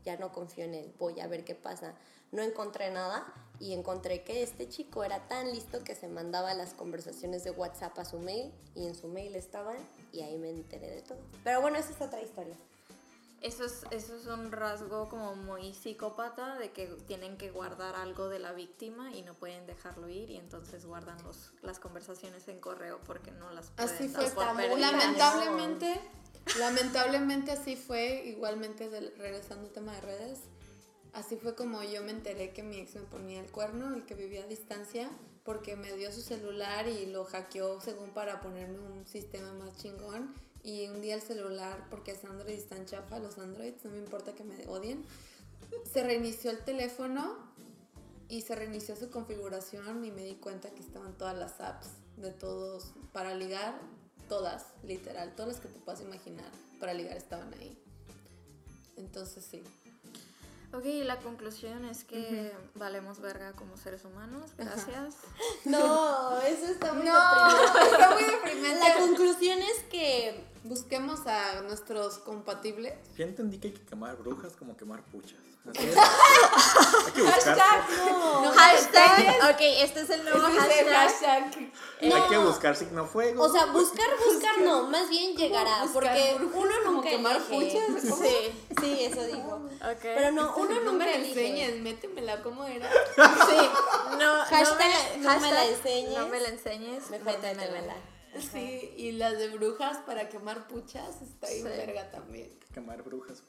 ya 0.05 0.17
no 0.17 0.33
confío 0.33 0.65
en 0.65 0.75
él, 0.75 0.95
voy 0.99 1.21
a 1.21 1.27
ver 1.27 1.45
qué 1.45 1.55
pasa. 1.55 1.95
No 2.33 2.43
encontré 2.43 2.91
nada 2.91 3.27
y 3.59 3.73
encontré 3.73 4.23
que 4.23 4.43
este 4.43 4.69
chico 4.69 5.05
era 5.05 5.27
tan 5.27 5.53
listo 5.53 5.83
que 5.85 5.95
se 5.95 6.09
mandaba 6.09 6.55
las 6.55 6.75
conversaciones 6.75 7.45
de 7.45 7.51
WhatsApp 7.51 7.99
a 7.99 8.05
su 8.05 8.19
mail 8.19 8.53
y 8.75 8.87
en 8.87 8.95
su 8.95 9.09
mail 9.09 9.35
estaban 9.35 9.77
y 10.13 10.21
ahí 10.21 10.39
me 10.39 10.51
enteré 10.51 10.91
de 10.91 11.03
todo. 11.03 11.19
Pero 11.45 11.61
bueno, 11.61 11.77
esa 11.77 11.91
es 11.91 12.01
otra 12.01 12.23
historia. 12.23 12.57
Eso 13.41 13.65
es, 13.65 13.85
eso 13.91 14.17
es 14.17 14.27
un 14.27 14.53
rasgo 14.53 15.09
como 15.09 15.35
muy 15.35 15.73
psicópata 15.73 16.59
de 16.59 16.73
que 16.73 16.87
tienen 17.07 17.39
que 17.39 17.51
guardar 17.51 17.97
algo 17.97 18.29
de 18.29 18.39
la 18.39 18.53
víctima 18.53 19.15
y 19.15 19.23
no 19.23 19.35
pueden 19.35 19.67
dejarlo 19.67 20.09
ir 20.11 20.31
y 20.31 20.37
entonces 20.37 20.85
guardan 20.85 21.23
los, 21.25 21.53
las 21.63 21.79
conversaciones 21.79 22.49
en 22.49 22.61
correo 22.61 23.01
porque 23.05 23.31
no 23.31 23.51
las 23.51 23.71
pueden 23.71 23.95
Así 23.95 24.09
fue, 24.09 24.31
lamentablemente, 24.79 26.01
lamentablemente 26.59 27.53
así 27.53 27.77
fue, 27.77 28.25
igualmente 28.27 28.91
regresando 29.17 29.69
al 29.69 29.73
tema 29.73 29.93
de 29.95 30.01
redes, 30.03 30.41
Así 31.13 31.37
fue 31.37 31.55
como 31.55 31.83
yo 31.83 32.03
me 32.05 32.13
enteré 32.13 32.53
que 32.53 32.63
mi 32.63 32.79
ex 32.79 32.95
me 32.95 33.03
ponía 33.03 33.41
el 33.41 33.51
cuerno, 33.51 33.95
el 33.95 34.07
que 34.07 34.15
vivía 34.15 34.45
a 34.45 34.47
distancia, 34.47 35.11
porque 35.45 35.75
me 35.75 35.93
dio 35.97 36.13
su 36.13 36.21
celular 36.21 36.87
y 36.87 37.07
lo 37.07 37.25
hackeó 37.25 37.81
según 37.81 38.11
para 38.11 38.41
ponerme 38.41 38.79
un 38.79 39.07
sistema 39.07 39.53
más 39.55 39.77
chingón. 39.77 40.33
Y 40.63 40.89
un 40.89 41.01
día 41.01 41.15
el 41.15 41.23
celular, 41.23 41.87
porque 41.89 42.13
es 42.13 42.25
Android 42.25 42.55
y 42.55 42.59
están 42.59 42.85
chafa 42.85 43.19
los 43.19 43.39
Androids, 43.39 43.85
no 43.85 43.91
me 43.91 43.99
importa 43.99 44.35
que 44.35 44.45
me 44.45 44.67
odien, 44.67 45.05
se 45.91 46.03
reinició 46.03 46.51
el 46.51 46.59
teléfono 46.65 47.37
y 48.29 48.43
se 48.43 48.55
reinició 48.55 48.95
su 48.95 49.11
configuración 49.11 50.05
y 50.05 50.11
me 50.11 50.25
di 50.25 50.35
cuenta 50.35 50.71
que 50.71 50.81
estaban 50.81 51.17
todas 51.17 51.37
las 51.37 51.61
apps 51.61 51.89
de 52.17 52.31
todos 52.31 52.93
para 53.13 53.35
ligar, 53.35 53.81
todas, 54.29 54.67
literal, 54.85 55.35
todas 55.35 55.55
las 55.55 55.61
que 55.61 55.69
te 55.69 55.79
puedas 55.81 56.01
imaginar 56.01 56.51
para 56.79 56.95
ligar 56.95 57.17
estaban 57.17 57.53
ahí. 57.55 57.77
Entonces 58.97 59.45
sí, 59.45 59.63
Ok, 60.73 60.85
la 61.05 61.19
conclusión 61.19 61.85
es 61.85 62.05
que 62.05 62.53
valemos 62.77 63.21
verga 63.21 63.53
como 63.53 63.77
seres 63.77 64.05
humanos. 64.05 64.53
Gracias. 64.57 65.17
No, 65.65 66.41
eso 66.43 66.67
está 66.67 66.93
muy 66.93 67.05
deprimente. 67.07 67.91
Está 67.93 68.11
muy 68.13 68.25
deprimente. 68.25 68.89
La 68.89 68.95
conclusión 68.95 69.59
es 69.61 69.83
que 69.91 70.45
busquemos 70.65 71.27
a 71.27 71.61
nuestros 71.63 72.19
compatibles. 72.19 72.95
Ya 73.17 73.25
entendí 73.25 73.59
que 73.59 73.69
hay 73.69 73.75
que 73.75 73.85
quemar 73.85 74.17
brujas 74.17 74.55
como 74.57 74.77
quemar 74.77 75.03
puchas. 75.05 75.39
hay 75.67 77.13
que 77.13 77.23
buscar. 77.23 77.59
Hashtag, 77.59 78.55
hashtag. 78.55 79.51
Ok, 79.51 79.61
este 79.61 80.01
es 80.01 80.11
el 80.11 80.25
nuevo 80.25 80.41
hashtag. 80.41 81.73
Hay 82.01 82.29
que 82.29 82.39
buscar 82.39 82.77
signo 82.77 83.07
fuego. 83.07 83.45
O 83.45 83.49
sea, 83.53 83.67
buscar, 83.67 84.09
buscar 84.25 84.61
no, 84.63 84.85
más 84.85 85.09
bien 85.11 85.37
llegará. 85.37 85.85
Porque 85.93 86.39
uno 86.55 86.73
nunca 86.85 87.11
quemar 87.11 87.41
puchas. 87.43 88.03
Sí, 88.03 88.70
sí, 88.81 89.05
eso 89.05 89.25
digo. 89.27 89.69
Okay. 89.77 90.15
Pero 90.15 90.33
no, 90.33 90.55
uno 90.57 90.75
nunca 90.75 90.85
no 90.85 90.93
me 90.93 91.07
la 91.07 91.15
enseñes, 91.17 91.81
métemela, 91.81 92.43
¿cómo 92.43 92.65
era? 92.65 92.91
Sí, 92.91 93.69
no, 94.19 94.45
hashtag, 94.45 95.19
no, 95.19 95.41
me, 95.41 95.51
la 95.51 95.65
enseñes. 95.67 96.19
No 96.19 96.29
me 96.29 96.41
la 96.41 96.49
enseñes, 96.49 97.11
métemela. 97.11 97.97
Sí, 98.39 98.95
y 98.97 99.13
las 99.13 99.39
de 99.39 99.49
brujas 99.49 99.99
para 100.07 100.29
quemar 100.29 100.69
puchas 100.69 101.21
está 101.23 101.49
ahí 101.49 101.63
verga 101.63 102.11
también. 102.11 102.51
Quemar 102.73 103.03
brujas. 103.03 103.43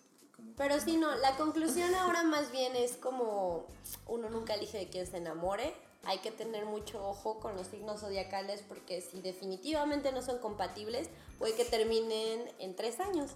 Pero 0.57 0.79
sí, 0.79 0.97
no, 0.97 1.15
la 1.15 1.35
conclusión 1.37 1.93
ahora 1.95 2.23
más 2.23 2.51
bien 2.51 2.75
es 2.75 2.97
como 2.97 3.67
uno 4.07 4.29
nunca 4.29 4.55
elige 4.55 4.77
de 4.77 4.89
quién 4.89 5.07
se 5.07 5.17
enamore. 5.17 5.73
Hay 6.03 6.17
que 6.19 6.31
tener 6.31 6.65
mucho 6.65 7.05
ojo 7.07 7.39
con 7.39 7.55
los 7.55 7.67
signos 7.67 8.01
zodiacales 8.01 8.63
porque 8.67 9.01
si 9.01 9.21
definitivamente 9.21 10.11
no 10.11 10.23
son 10.23 10.39
compatibles, 10.39 11.09
puede 11.37 11.53
que 11.53 11.65
terminen 11.65 12.51
en 12.57 12.75
tres 12.75 12.99
años 12.99 13.31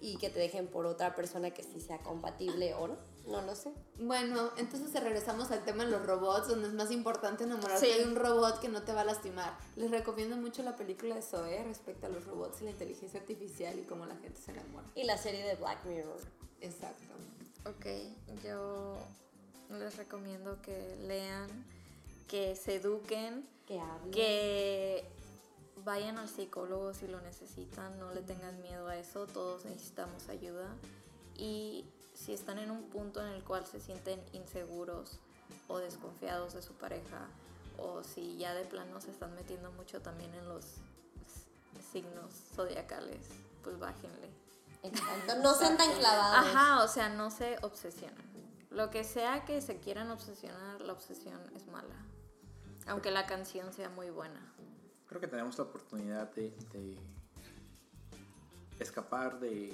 y 0.00 0.16
que 0.18 0.30
te 0.30 0.38
dejen 0.38 0.68
por 0.68 0.86
otra 0.86 1.14
persona 1.14 1.50
que 1.50 1.62
sí 1.62 1.80
sea 1.80 1.98
compatible 1.98 2.74
o 2.74 2.88
no. 2.88 2.96
No 3.26 3.42
lo 3.42 3.56
sé. 3.56 3.72
Bueno, 3.98 4.52
entonces 4.56 4.92
regresamos 5.02 5.50
al 5.50 5.64
tema 5.64 5.84
de 5.84 5.90
los 5.90 6.06
robots, 6.06 6.48
donde 6.48 6.68
es 6.68 6.74
más 6.74 6.92
importante 6.92 7.44
enamorarte 7.44 7.86
de 7.86 8.04
un 8.04 8.14
robot 8.14 8.60
que 8.60 8.68
no 8.68 8.82
te 8.82 8.92
va 8.92 9.00
a 9.00 9.04
lastimar. 9.04 9.58
Les 9.74 9.90
recomiendo 9.90 10.36
mucho 10.36 10.62
la 10.62 10.76
película 10.76 11.16
de 11.16 11.22
Zoe 11.22 11.64
respecto 11.64 12.06
a 12.06 12.08
los 12.08 12.24
robots 12.24 12.60
y 12.60 12.64
la 12.64 12.70
inteligencia 12.70 13.18
artificial 13.18 13.78
y 13.78 13.82
cómo 13.82 14.06
la 14.06 14.14
gente 14.16 14.40
se 14.40 14.52
enamora. 14.52 14.86
Y 14.94 15.04
la 15.04 15.18
serie 15.18 15.44
de 15.44 15.56
Black 15.56 15.84
Mirror. 15.86 16.20
Exacto. 16.60 17.14
Ok, 17.64 17.86
yo 18.44 18.96
les 19.70 19.96
recomiendo 19.96 20.62
que 20.62 20.96
lean, 21.00 21.48
que 22.28 22.54
se 22.54 22.76
eduquen, 22.76 23.44
que 23.66 23.80
hablen. 23.80 24.12
Que 24.12 25.04
vayan 25.86 26.18
al 26.18 26.28
psicólogo 26.28 26.92
si 26.92 27.06
lo 27.06 27.20
necesitan, 27.20 27.98
no 28.00 28.12
le 28.12 28.20
tengan 28.20 28.60
miedo 28.60 28.88
a 28.88 28.96
eso, 28.96 29.26
todos 29.26 29.64
necesitamos 29.64 30.28
ayuda. 30.28 30.68
Y 31.36 31.86
si 32.12 32.34
están 32.34 32.58
en 32.58 32.72
un 32.72 32.90
punto 32.90 33.22
en 33.22 33.28
el 33.28 33.44
cual 33.44 33.64
se 33.66 33.80
sienten 33.80 34.20
inseguros 34.32 35.20
o 35.68 35.78
desconfiados 35.78 36.54
de 36.54 36.62
su 36.62 36.74
pareja, 36.74 37.28
o 37.78 38.02
si 38.02 38.36
ya 38.36 38.52
de 38.54 38.64
plano 38.64 39.00
se 39.00 39.12
están 39.12 39.34
metiendo 39.36 39.70
mucho 39.72 40.02
también 40.02 40.34
en 40.34 40.48
los 40.48 40.64
signos 41.92 42.32
zodiacales, 42.56 43.28
pues 43.62 43.78
bájenle. 43.78 44.28
Exacto, 44.82 45.36
no 45.36 45.54
sean 45.54 45.76
tan 45.76 45.92
clavados. 45.92 46.48
Ajá, 46.48 46.82
o 46.82 46.88
sea, 46.88 47.10
no 47.10 47.30
se 47.30 47.58
obsesionan. 47.62 48.26
Lo 48.70 48.90
que 48.90 49.04
sea 49.04 49.44
que 49.44 49.60
se 49.60 49.78
quieran 49.78 50.10
obsesionar, 50.10 50.80
la 50.80 50.92
obsesión 50.92 51.40
es 51.54 51.68
mala. 51.68 51.94
Aunque 52.88 53.12
la 53.12 53.26
canción 53.26 53.72
sea 53.72 53.88
muy 53.88 54.10
buena. 54.10 54.52
Creo 55.08 55.20
que 55.20 55.28
tenemos 55.28 55.56
la 55.58 55.64
oportunidad 55.64 56.34
de, 56.34 56.52
escapar 58.78 59.40
de 59.40 59.72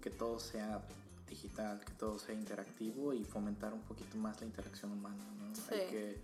que 0.00 0.10
todo 0.10 0.38
sea 0.38 0.82
digital, 1.28 1.80
que 1.84 1.92
todo 1.92 2.18
sea 2.18 2.34
interactivo 2.34 3.12
y 3.12 3.24
fomentar 3.24 3.74
un 3.74 3.82
poquito 3.82 4.16
más 4.16 4.40
la 4.40 4.46
interacción 4.46 4.92
humana, 4.92 5.24
¿no? 5.38 5.54
Sí. 5.54 5.74
Hay 5.74 5.90
que, 5.90 6.20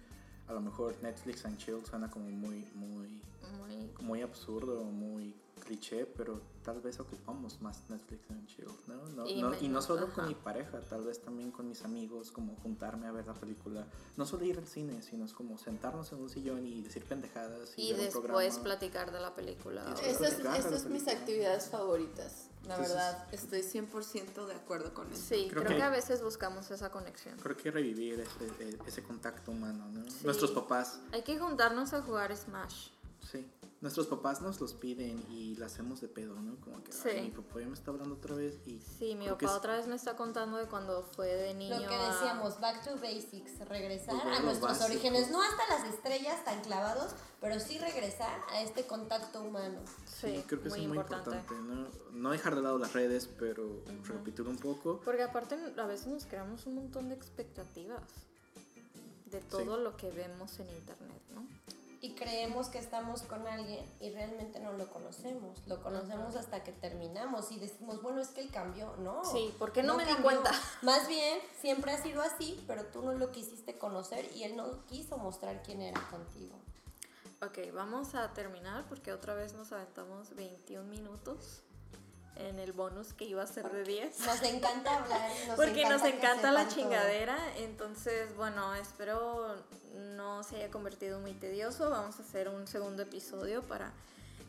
a 0.48 0.52
lo 0.52 0.60
mejor 0.60 0.94
Netflix 1.02 1.44
and 1.44 1.58
Chill 1.58 1.84
suena 1.84 2.10
como 2.10 2.30
muy, 2.30 2.64
muy, 2.74 3.20
muy, 3.58 3.90
muy 4.00 4.22
absurdo, 4.22 4.84
muy 4.84 5.34
cliché, 5.60 6.06
pero 6.06 6.40
tal 6.62 6.80
vez 6.80 6.98
ocupamos 7.00 7.60
más 7.60 7.88
Netflix 7.88 8.30
and 8.30 8.46
chill, 8.46 8.70
¿no? 8.86 9.26
y, 9.26 9.68
no, 9.68 9.82
solo 9.82 10.12
con 10.12 10.28
mi 10.28 10.34
pareja, 10.34 10.80
tal 10.80 11.04
vez 11.04 11.20
también 11.20 11.50
con 11.50 11.68
mis 11.68 11.84
amigos, 11.84 12.30
como 12.30 12.56
juntarme 12.56 13.06
a 13.06 13.12
ver 13.12 13.26
la 13.26 13.34
película. 13.34 13.86
No 14.16 14.26
solo 14.26 14.44
ir 14.44 14.58
al 14.58 14.66
cine, 14.66 15.02
sino 15.02 15.24
es 15.24 15.32
como 15.32 15.58
sentarnos 15.58 16.12
en 16.12 16.20
un 16.20 16.28
sillón 16.28 16.66
y 16.66 16.82
decir 16.82 17.04
pendejadas. 17.04 17.72
Y, 17.76 17.92
después 17.92 18.58
platicar 18.58 19.12
de 19.12 19.20
la 19.20 19.34
película. 19.34 19.94
Estas 20.02 20.82
son 20.82 20.92
mis 20.92 21.08
actividades 21.08 21.68
favoritas. 21.68 22.50
La 22.66 22.76
verdad, 22.78 23.28
estoy 23.30 23.60
100% 23.60 24.46
de 24.46 24.54
acuerdo 24.54 24.92
con 24.92 25.12
eso. 25.12 25.22
Sí, 25.22 25.48
creo, 25.48 25.64
que, 25.64 25.80
a 25.80 25.88
veces 25.88 26.20
buscamos 26.20 26.68
esa 26.72 26.90
conexión. 26.90 27.38
Creo 27.38 27.56
que 27.56 27.70
revivir 27.70 28.18
ese, 28.18 28.76
ese 28.84 29.04
contacto 29.04 29.52
humano, 29.52 29.88
¿no? 29.92 30.02
Nuestros 30.24 30.50
papás. 30.50 30.98
Hay 31.12 31.22
que 31.22 31.38
juntarnos 31.38 31.92
a 31.92 32.02
jugar 32.02 32.36
Smash. 32.36 32.88
Sí 33.90 33.96
nuestros 33.96 34.08
papás 34.08 34.42
nos 34.42 34.60
los 34.60 34.74
piden 34.74 35.24
y 35.30 35.54
la 35.56 35.66
hacemos 35.66 36.00
de 36.00 36.08
pedo, 36.08 36.34
¿no? 36.34 36.56
Como 36.60 36.82
que 36.82 36.92
sí. 36.92 37.08
mi 37.22 37.30
papá 37.30 37.60
ya 37.60 37.66
me 37.66 37.74
está 37.74 37.92
hablando 37.92 38.16
otra 38.16 38.34
vez 38.34 38.58
y... 38.66 38.80
Sí, 38.80 39.14
mi 39.14 39.28
papá 39.28 39.54
otra 39.54 39.76
vez 39.76 39.86
me 39.86 39.94
está 39.94 40.16
contando 40.16 40.56
de 40.56 40.66
cuando 40.66 41.04
fue 41.04 41.28
de 41.28 41.54
niño 41.54 41.78
Lo 41.78 41.88
que 41.88 41.96
decíamos, 41.96 42.60
back 42.60 42.84
to 42.84 42.96
basics, 42.96 43.58
regresar 43.68 44.16
a 44.16 44.40
nuestros 44.40 44.80
orígenes, 44.82 45.30
no 45.30 45.40
hasta 45.40 45.62
las 45.68 45.94
estrellas 45.94 46.44
tan 46.44 46.60
clavados, 46.62 47.12
pero 47.40 47.60
sí 47.60 47.78
regresar 47.78 48.40
a 48.50 48.60
este 48.60 48.86
contacto 48.86 49.40
humano. 49.40 49.78
Sí, 50.04 50.42
creo 50.46 50.60
que 50.60 50.68
es 50.68 50.76
muy 50.76 50.84
importante. 50.84 51.54
¿no? 51.54 51.88
¿no? 52.12 52.30
dejar 52.32 52.56
de 52.56 52.62
lado 52.62 52.78
las 52.78 52.92
redes, 52.92 53.28
pero 53.38 53.82
repetir 54.04 54.46
un 54.46 54.56
poco. 54.56 55.00
Porque 55.04 55.22
aparte 55.22 55.56
a 55.76 55.86
veces 55.86 56.08
nos 56.08 56.26
creamos 56.26 56.66
un 56.66 56.74
montón 56.74 57.08
de 57.08 57.14
expectativas 57.14 58.02
de 59.30 59.40
todo 59.40 59.78
lo 59.78 59.96
que 59.96 60.10
vemos 60.10 60.58
en 60.58 60.68
internet, 60.70 61.22
¿no? 61.34 61.46
Y 62.00 62.14
creemos 62.14 62.68
que 62.68 62.78
estamos 62.78 63.22
con 63.22 63.46
alguien 63.46 63.84
y 64.00 64.10
realmente 64.10 64.60
no 64.60 64.72
lo 64.72 64.90
conocemos. 64.90 65.66
Lo 65.66 65.82
conocemos 65.82 66.36
hasta 66.36 66.62
que 66.62 66.72
terminamos 66.72 67.50
y 67.52 67.58
decimos, 67.58 68.02
bueno, 68.02 68.20
es 68.20 68.28
que 68.28 68.40
él 68.40 68.50
cambió, 68.50 68.96
¿no? 68.98 69.24
Sí, 69.24 69.54
porque 69.58 69.82
no, 69.82 69.96
me 69.96 70.04
di 70.04 70.14
cuenta. 70.14 70.50
Más 70.82 71.08
bien, 71.08 71.38
siempre 71.60 71.92
ha 71.92 72.02
sido 72.02 72.22
así, 72.22 72.62
pero 72.66 72.84
tú 72.86 73.02
no 73.02 73.12
lo 73.12 73.32
quisiste 73.32 73.78
conocer 73.78 74.30
y 74.34 74.44
él 74.44 74.56
no 74.56 74.84
quiso 74.86 75.18
mostrar 75.18 75.62
quién 75.62 75.82
era 75.82 76.00
contigo. 76.10 76.56
Ok, 77.42 77.58
vamos 77.74 78.14
a 78.14 78.32
terminar 78.32 78.86
porque 78.88 79.12
otra 79.12 79.34
vez 79.34 79.52
nos 79.52 79.70
aventamos 79.72 80.34
21 80.34 80.88
minutos 80.88 81.62
en 82.36 82.58
el 82.58 82.72
bonus 82.72 83.12
que 83.12 83.24
iba 83.24 83.42
a 83.42 83.46
ser 83.46 83.70
de 83.70 83.84
10. 83.84 84.20
Nos 84.20 84.42
encanta 84.42 84.96
hablar. 84.96 85.30
Porque 85.56 85.88
nos 85.88 86.04
encanta 86.04 86.52
la 86.52 86.68
chingadera. 86.68 87.36
Entonces, 87.56 88.34
bueno, 88.36 88.74
espero 88.74 89.56
no 90.16 90.42
se 90.42 90.56
haya 90.56 90.70
convertido 90.70 91.20
muy 91.20 91.32
tedioso. 91.32 91.90
Vamos 91.90 92.18
a 92.18 92.22
hacer 92.22 92.48
un 92.48 92.66
segundo 92.66 93.02
episodio 93.02 93.62
para 93.62 93.92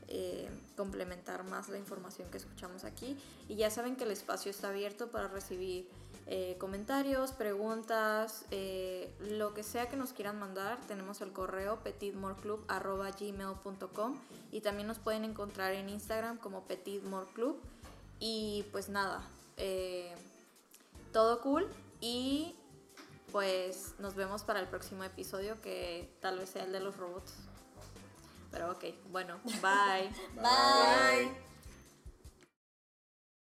eh, 0.09 0.49
complementar 0.77 1.43
más 1.43 1.67
la 1.67 1.77
información 1.77 2.29
que 2.29 2.37
escuchamos 2.37 2.85
aquí. 2.85 3.17
Y 3.49 3.55
ya 3.55 3.69
saben 3.69 3.95
que 3.95 4.05
el 4.05 4.11
espacio 4.11 4.51
está 4.51 4.69
abierto 4.69 5.11
para 5.11 5.27
recibir 5.27 5.89
eh, 6.27 6.55
comentarios, 6.59 7.31
preguntas, 7.31 8.45
eh, 8.51 9.11
lo 9.29 9.53
que 9.53 9.63
sea 9.63 9.87
que 9.87 9.95
nos 9.95 10.13
quieran 10.13 10.37
mandar. 10.39 10.77
Tenemos 10.87 11.21
el 11.21 11.31
correo 11.31 11.79
petitmoreclub.gmail.com 11.83 14.17
y 14.51 14.61
también 14.61 14.87
nos 14.87 14.99
pueden 14.99 15.25
encontrar 15.25 15.73
en 15.73 15.89
Instagram 15.89 16.37
como 16.37 16.63
petitmoreclub. 16.63 17.57
Y 18.19 18.65
pues 18.71 18.89
nada, 18.89 19.21
eh, 19.57 20.13
todo 21.13 21.41
cool 21.41 21.67
y 22.01 22.55
pues 23.31 23.95
nos 23.99 24.15
vemos 24.15 24.43
para 24.43 24.59
el 24.59 24.67
próximo 24.67 25.03
episodio 25.03 25.59
que 25.61 26.09
tal 26.21 26.39
vez 26.39 26.49
sea 26.49 26.63
el 26.63 26.71
de 26.71 26.79
los 26.79 26.97
robots. 26.97 27.33
Pero 28.51 28.71
ok, 28.71 28.85
bueno, 29.11 29.39
bye. 29.61 30.09
bye. 30.35 31.46